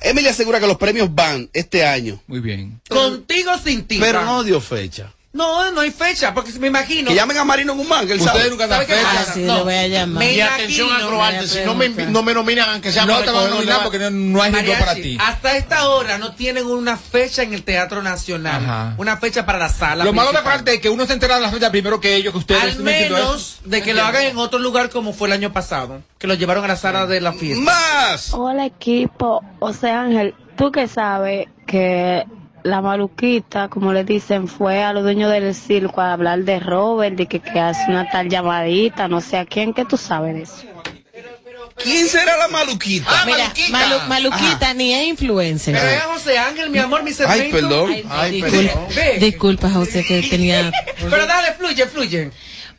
[0.01, 2.81] Emily asegura que los premios van este año, Muy bien.
[2.89, 3.99] Contigo sin ti.
[4.01, 5.13] pero no dio fecha.
[5.33, 7.09] No, no hay fecha, porque me imagino.
[7.09, 8.51] Que llamen a Marino Guzmán, que él Ustedes sabe.
[8.51, 9.15] nunca dan ¿Sabe qué fecha.
[9.17, 9.33] pasa?
[9.35, 10.19] Sí, lo voy a llamar.
[10.19, 13.25] me Y atención a Croarte, si no me, no me nominan, aunque sea No para
[13.27, 15.19] te van a nominar porque no, no hay Mariachi, para ti.
[15.21, 18.65] Hasta esta hora no tienen una fecha en el Teatro Nacional.
[18.65, 18.95] Ajá.
[18.99, 20.03] Una fecha para la sala.
[20.03, 20.53] Lo malo de principal.
[20.59, 22.63] parte es que uno se entera de la fecha primero que ellos, que ustedes.
[22.63, 25.53] Al ¿me entiendo menos de que lo hagan en otro lugar como fue el año
[25.53, 26.03] pasado.
[26.19, 27.63] Que lo llevaron a la sala de la fiesta.
[27.63, 28.35] ¡Más!
[28.35, 32.25] Hola equipo, José Ángel, tú que sabes que
[32.63, 37.17] la maluquita, como le dicen, fue a los dueños del circo a hablar de Robert,
[37.17, 40.43] de que, que hace una tal llamadita, no sé a quién, que tú sabes de
[40.43, 40.63] eso.
[41.83, 43.25] ¿Quién será la maluquita?
[43.25, 45.75] Mira, Malu- Maluquita ni es influencer.
[45.75, 47.43] Pero es José Ángel, mi amor, mi segmento.
[47.43, 47.91] Ay, perdón.
[48.11, 49.17] Ay, Ve.
[49.19, 50.71] disculpa, José, que tenía.
[51.01, 52.31] Pero dale, fluye, fluye.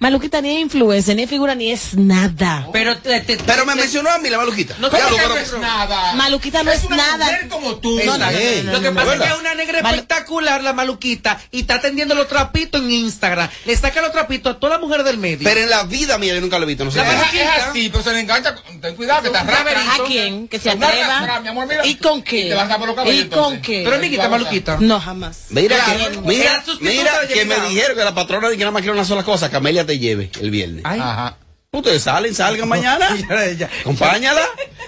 [0.02, 2.68] Maluquita ni es influencer, ni es figura, ni es nada.
[2.74, 4.76] Pero, te- te- Pero me te- mencionó a mí la maluquita.
[4.80, 6.14] No, Ya ¿cómo lo que pero- no es nada?
[6.16, 7.26] Maluquita no es, una nada.
[7.26, 8.00] mujer como tú.
[8.04, 8.32] No, no, no,
[8.72, 9.14] Lo que no, pasa no.
[9.14, 12.90] es que es una negra Mal- espectacular, la maluquita, y está atendiendo los trapitos en
[12.90, 13.48] Instagram.
[13.66, 15.48] Le saca los trapitos a toda la mujer del medio.
[15.48, 16.84] Pero en la vida mía yo nunca lo he visto.
[16.84, 17.04] No sé La.
[17.04, 17.56] Es, maluquita.
[17.58, 18.56] es así, pero se le engancha.
[18.82, 19.94] Ten cuidado, que te arrastra.
[19.94, 20.48] ¿A quién?
[20.48, 21.44] Que se atreva.
[21.84, 22.48] ¿Y con qué?
[22.48, 23.82] Y te vas a tapar los cabellos, ¿Y con qué?
[23.84, 24.78] Pero amiguita, maluquita.
[24.80, 25.46] No, jamás.
[25.50, 28.94] Mira, Claro, mira, mira que me dijeron que la patrona de que nada más quiere
[28.98, 30.84] una sola cosa, que Amelia te lleve el viernes.
[30.86, 31.00] Ay.
[31.02, 31.36] Ajá.
[31.74, 33.10] Ustedes salen, salgan mañana.
[33.82, 34.42] Acompáñala.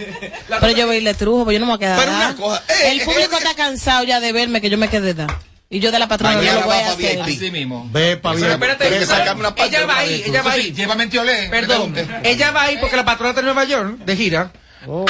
[0.62, 2.00] Pero yo voy y le trujo, pero yo no me voy a quedar.
[2.00, 4.78] Pero una cosa, eh, el eh, público eh, está cansado ya de verme que yo
[4.78, 5.28] me quedé da.
[5.70, 7.22] Y yo de la patrona no Mañana lo voy va a hacer.
[7.22, 7.88] Así mismo.
[7.92, 8.52] Ve pa' Pero bien.
[8.54, 10.72] espérate, pero- sacarme una parte Ella va para ahí, ella va Sí, ahí.
[10.74, 11.50] llévame Tiolé.
[11.50, 14.52] Perdón, ella va ahí porque la patrona está en Nueva York, de gira.
[14.88, 15.06] No,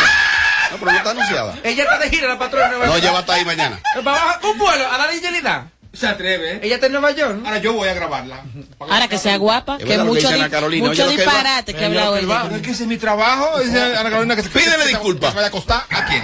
[0.79, 1.55] pero no está anunciada.
[1.63, 3.03] Ella está de gira, la patrona en Nueva No, York.
[3.03, 3.79] ella va a estar ahí mañana.
[3.95, 5.71] Va a bajar un vuelo a darle Yelida.
[5.93, 6.59] Se atreve.
[6.63, 7.39] Ella está en Nueva York.
[7.45, 8.43] Ahora yo voy a grabarla.
[8.79, 10.27] Ahora que sea guapa, que mucho,
[10.79, 12.55] mucho disparate que ha hablado Pero ella.
[12.55, 13.59] es que ese es mi trabajo.
[13.59, 15.33] Dice Ana Carolina que se Pídele disculpas.
[15.35, 15.83] vaya a acostar.
[15.91, 16.23] ¿A quién?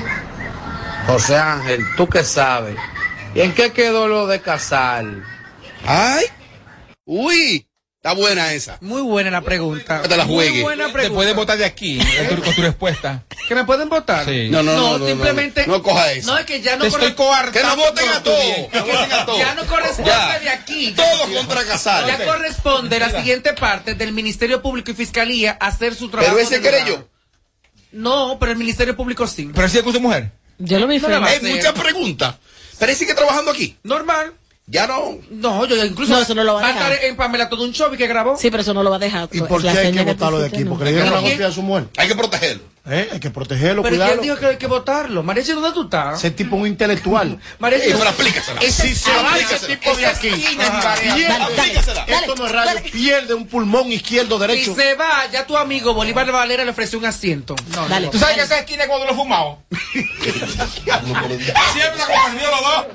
[1.06, 2.76] José Ángel, ¿tú qué sabes?
[3.36, 5.06] ¿Y en qué quedó lo de casar?
[5.86, 6.26] Ay.
[7.06, 7.66] Uy.
[8.02, 8.78] Está buena esa.
[8.82, 10.02] Muy buena la pregunta.
[10.02, 10.62] Que te la Muy juegue.
[10.64, 13.24] buena Te puedes votar de aquí con tu, con tu respuesta.
[13.50, 14.26] ¿Que me pueden votar?
[14.26, 14.48] Sí.
[14.52, 14.98] No, no, no.
[15.00, 15.66] no, simplemente.
[15.66, 16.32] No, no coja eso.
[16.32, 16.86] No, es que ya no
[17.16, 17.52] coartando.
[17.52, 18.46] Que nos voten a todos.
[18.46, 18.70] bien.
[18.70, 19.40] Que voten a todos.
[19.40, 20.38] Ya no corresponde Ya.
[20.40, 20.92] de aquí.
[20.96, 22.06] Todos contra Casal.
[22.06, 26.36] Ya corresponde la siguiente parte del Ministerio Público y Fiscalía hacer su trabajo.
[26.36, 27.10] Pero ese querello.
[27.92, 29.50] No, pero el Ministerio Público sí.
[29.52, 30.30] Pero si es con su mujer.
[30.60, 31.16] Yo lo vi No feo.
[31.16, 31.56] la va a Hay hacer.
[31.56, 32.36] muchas preguntas.
[32.78, 33.76] Pero él sigue trabajando aquí.
[33.82, 34.34] Normal.
[34.68, 35.18] Ya no.
[35.32, 36.14] No, yo incluso.
[36.14, 37.06] No, eso no lo va a estar dejar.
[37.06, 38.38] en Pamela todo un show que grabó.
[38.38, 39.28] Sí, pero eso no lo va a dejar.
[39.32, 40.64] ¿Y por qué La hay que votarlo de aquí?
[40.66, 40.86] Porque no.
[40.86, 41.40] le dieron ¿Pero una quién?
[41.40, 41.86] golpe a su mujer.
[41.98, 42.64] Hay que protegerlo.
[42.88, 43.10] ¿Eh?
[43.12, 44.24] Hay que protegerlo, Pero ¿quién cuidarlo.
[44.24, 45.22] dijo que hay que votarlo?
[45.22, 46.18] Mariachi, ¿dónde tú estás?
[46.20, 47.40] Ese tipo es un intelectual.
[47.60, 48.62] Pero explícasela.
[48.62, 50.30] Ese Si se va ese tipo de aquí,
[52.08, 54.76] esto no es radio, pierde un pulmón izquierdo si derecho.
[54.76, 57.56] se va, ya tu amigo Bolívar Valera le ofreció un asiento.
[57.76, 58.08] No, Dale.
[58.08, 59.60] ¿Tú sabes que esa esquina es cuando lo he fumado?
[59.94, 60.40] Siempre
[62.50, 62.86] los dos.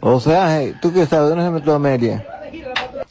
[0.00, 1.30] José Ángel, ¿tú qué sabes?
[1.30, 2.24] ¿Dónde se metió Amelia?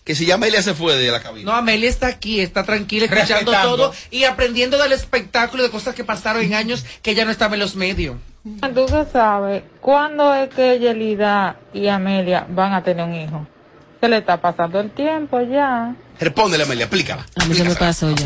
[0.10, 1.51] Que si ya Amelia se fue de la cabina.
[1.51, 3.78] No, Amelia está aquí, está tranquila, escuchando Respetando.
[3.78, 7.53] todo y aprendiendo del espectáculo de cosas que pasaron en años que ella no estaba
[7.53, 8.16] en los medios.
[8.43, 9.62] ¿Tú qué sabes?
[9.82, 13.45] ¿Cuándo es que Yelida y Amelia van a tener un hijo?
[14.01, 15.93] Se le está pasando el tiempo ya.
[16.20, 17.28] Respóndele, Amelia, explícala.
[17.39, 18.26] A mí se me pasó ya.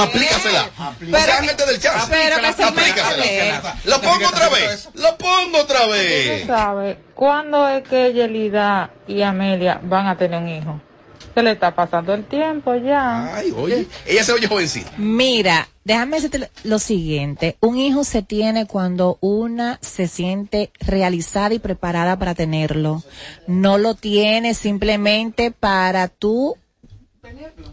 [0.00, 0.70] Aplícasela.
[0.78, 1.18] No, aplícasela.
[1.18, 2.08] O sea, ángate del chat.
[2.10, 3.76] Pero que se Aplícasela.
[3.84, 4.88] Lo pongo otra vez.
[4.94, 6.46] Lo pongo otra ¿Tú qué
[6.82, 6.96] vez.
[7.14, 10.80] ¿Cuándo es que Yelida y Amelia van a tener un hijo?
[11.34, 13.34] Se le está pasando el tiempo ya.
[13.34, 13.86] Ay, oye.
[14.06, 14.90] Ella se oye jovencita.
[14.96, 17.58] Mira, déjame decirte lo- lo siguiente.
[17.60, 23.02] Un hijo se tiene cuando una se siente realizada y preparada para tenerlo.
[23.46, 26.56] No lo tiene simplemente para tú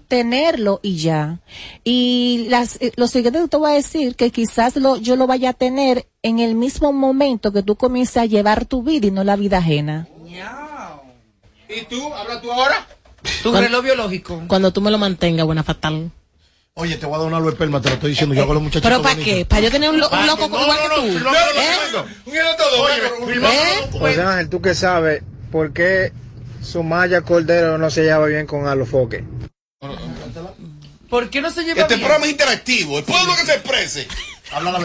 [0.07, 1.39] tenerlo y ya.
[1.83, 5.27] Y las, eh, lo siguiente que te voy a decir, que quizás lo, yo lo
[5.27, 9.11] vaya a tener en el mismo momento que tú comiences a llevar tu vida y
[9.11, 10.07] no la vida ajena.
[11.69, 12.13] ¿Y tú?
[12.13, 12.87] ¿Habla tú ahora?
[13.41, 14.41] Tu Cuando- reloj biológico.
[14.47, 16.11] Cuando tú me lo mantengas, buena fatal.
[16.75, 18.63] Oye, te voy a dar una luz esperma, te lo estoy diciendo yo con los
[18.63, 18.89] muchachos.
[18.89, 19.45] ¿Pero para qué?
[19.45, 21.19] ¿Para yo tener un, lo- un loco no, igual no, que no, tú?
[21.19, 21.75] no, no, no, ¿Eh?
[21.93, 22.07] no, Un.
[22.31, 23.09] Oye, ¿Eh?
[23.09, 23.99] documentos.
[24.01, 26.11] José Ángel, ¿tú qué sabes por qué
[26.63, 29.23] Sumaya Cordero no se lleva bien con Alofoque?
[31.09, 31.99] ¿Por qué no se lleva Este bien?
[32.01, 32.97] programa es interactivo.
[32.99, 34.07] El pueblo que se exprese.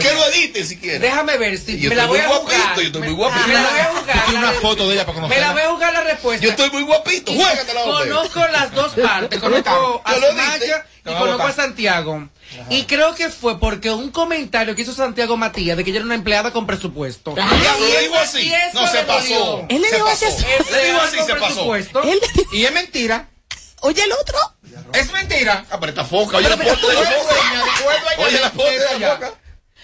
[0.01, 0.99] Que lo edite si quiere.
[0.99, 2.57] Déjame ver si Yo me la estoy voy muy a jugar.
[2.57, 3.47] guapito, yo estoy muy Me- guapito.
[3.49, 4.25] Me la voy a jugar.
[4.25, 6.45] Tiene una la- foto de ella para Me la voy a jugar la respuesta.
[6.45, 7.33] Yo estoy muy guapito.
[7.33, 7.83] Juégatela.
[7.83, 9.39] Conozco las dos partes.
[9.41, 10.75] Conozco a Yo dije.
[11.05, 11.53] y conozco a.
[11.53, 12.29] Santiago.
[12.71, 16.07] Y creo que fue porque un comentario que hizo Santiago Matías de que ella era
[16.07, 17.35] una empleada con presupuesto.
[17.37, 18.39] Lo Y así.
[18.41, 19.66] y eso No se pasó.
[19.69, 20.25] Él le dijo así.
[20.73, 21.75] Le digo así, se pasó.
[21.75, 22.21] Él-
[22.53, 23.29] Y es mentira.
[23.81, 24.39] Oye, el otro.
[24.95, 25.64] Es mentira.
[25.71, 26.39] Ah, pero esta foca.
[26.39, 27.35] Oye, la foca de la foca.
[28.19, 29.33] Oye, la foca de la foca.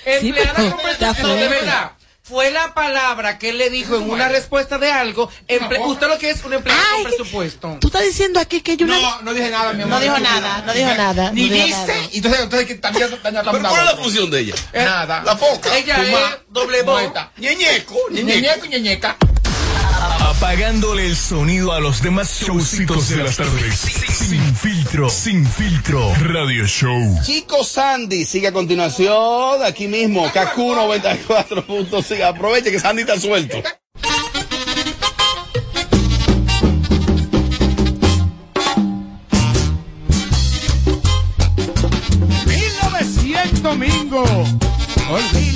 [0.04, 1.06] Empleada presupuesto.
[1.22, 1.92] No, de verdad.
[2.26, 5.28] Fue la palabra que él le dijo en una respuesta de algo.
[5.46, 7.76] Emple- ¿Usted lo que es un empleado Ay, con presupuesto?
[7.82, 8.98] Tú estás diciendo aquí que yo una...
[8.98, 9.98] No, no dije nada, mi amor.
[9.98, 11.30] No dijo nada, no dijo nada.
[11.32, 12.08] Ni no dice.
[12.14, 14.54] entonces, entonces que también daña ¿Pero cuál es la función de ella?
[14.72, 15.22] Nada.
[15.22, 15.76] La foca.
[15.76, 16.16] Ella es
[16.48, 16.82] doble.
[16.82, 17.30] Muerta.
[17.36, 17.94] Ñeñeco.
[18.10, 18.26] Ñeñeco.
[18.40, 19.16] Ñeñeco y ñeñeca.
[20.36, 23.74] Apagándole el sonido a los demás showcitos de las tardes.
[23.78, 26.12] Sin filtro, sin filtro.
[26.20, 27.18] Radio Show.
[27.24, 32.22] Chico Sandy sigue a continuación aquí mismo, Kaku 94.5.
[32.22, 33.62] Aproveche que Sandy está suelto.
[43.64, 44.22] domingo.
[45.10, 45.53] Olvidio.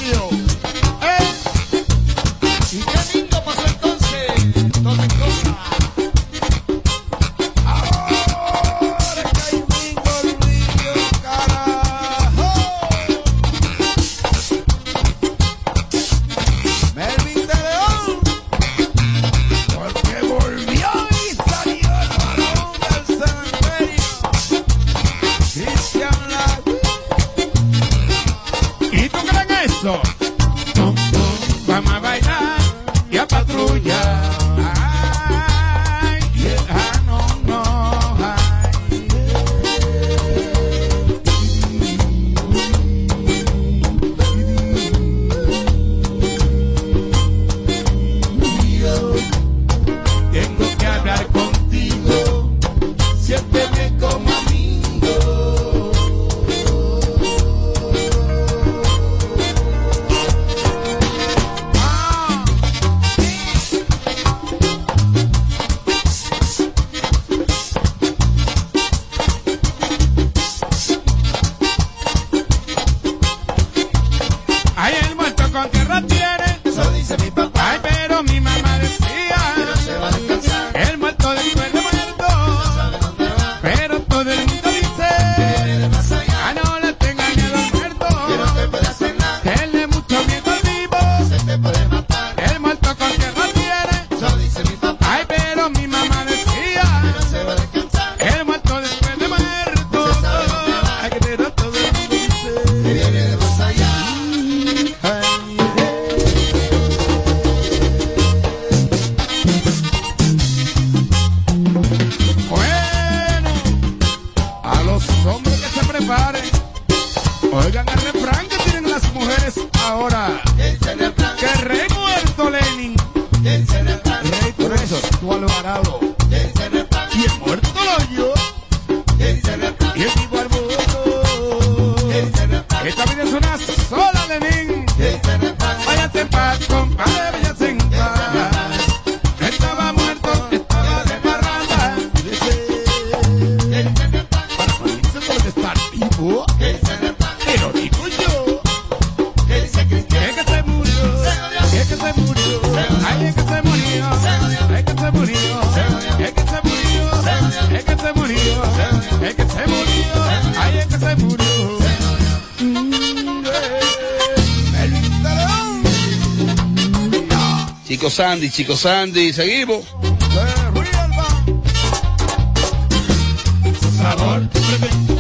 [168.19, 169.87] Sandy, Chico Sandy, seguimos.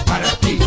[0.04, 0.58] Para ti.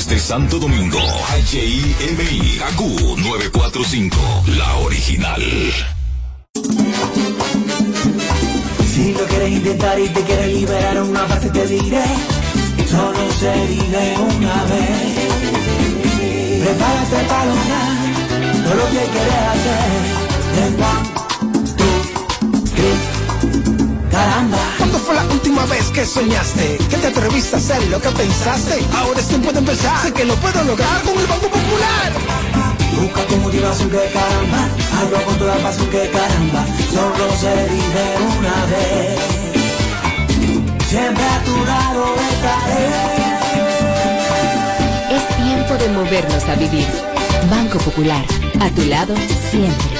[0.00, 0.98] Desde Santo Domingo,
[1.52, 2.80] HIMI, KQ
[3.18, 4.16] 945,
[4.56, 5.42] la original.
[8.90, 12.04] Si lo quieres intentar y te quieres liberar una parte te diré,
[12.88, 15.18] solo se vive una vez.
[16.62, 20.00] Prepárate para lograr todo lo que quieres hacer.
[20.80, 21.04] One,
[21.76, 21.94] two,
[22.74, 24.79] three, caramba.
[25.00, 26.76] ¿Cuándo fue la última vez que soñaste?
[26.90, 28.84] Que te atreviste a hacer lo que pensaste.
[28.94, 30.02] Ahora es tiempo de empezar.
[30.02, 32.12] Sé que lo puedo lograr con el Banco Popular.
[33.00, 38.04] Busca tu motivación que caramba, hazlo con toda pasión que caramba, solo se vive
[38.38, 39.18] una vez.
[40.88, 42.88] Siempre a tu lado estaré.
[45.16, 46.88] Es tiempo de movernos a vivir.
[47.50, 48.24] Banco Popular,
[48.60, 49.14] a tu lado
[49.50, 49.99] siempre.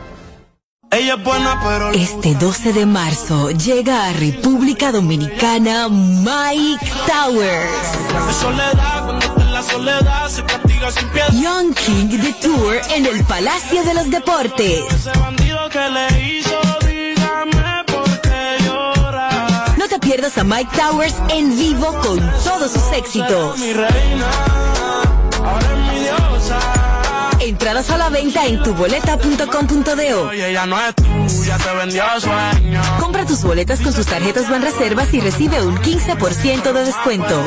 [1.93, 7.71] Este 12 de marzo llega a República Dominicana Mike Towers.
[11.31, 14.83] Young King The Tour en el Palacio de los Deportes.
[19.77, 23.57] No te pierdas a Mike Towers en vivo con todos sus éxitos.
[27.41, 30.31] Entradas a la venta en tuboleta.com.do.
[30.31, 32.81] Ella no es tuya, te vendió sueño.
[32.99, 37.43] Compra tus boletas con sus tarjetas Banreservas y recibe un 15% de descuento.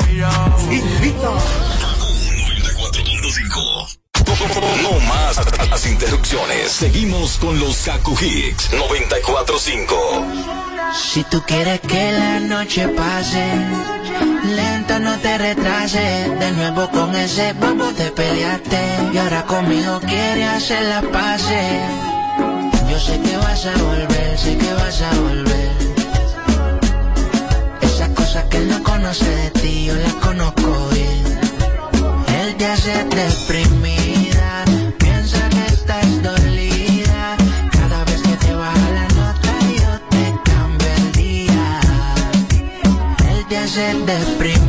[4.82, 6.72] No más las interrupciones.
[6.72, 9.96] Seguimos con los Kaku Hicks 945.
[10.92, 13.44] Si tú quieres que la noche pase,
[14.44, 16.38] lento no te retrases.
[16.38, 18.80] De nuevo con ese bobo te peleaste.
[19.12, 21.80] Y ahora conmigo quieres hacer la pase.
[22.90, 25.94] Yo sé que vas a volver, sé que vas a volver.
[28.14, 31.24] Cosas que él no conoce de ti, yo las conozco bien.
[32.40, 33.83] Él te hace deprimida,
[43.76, 44.63] Él te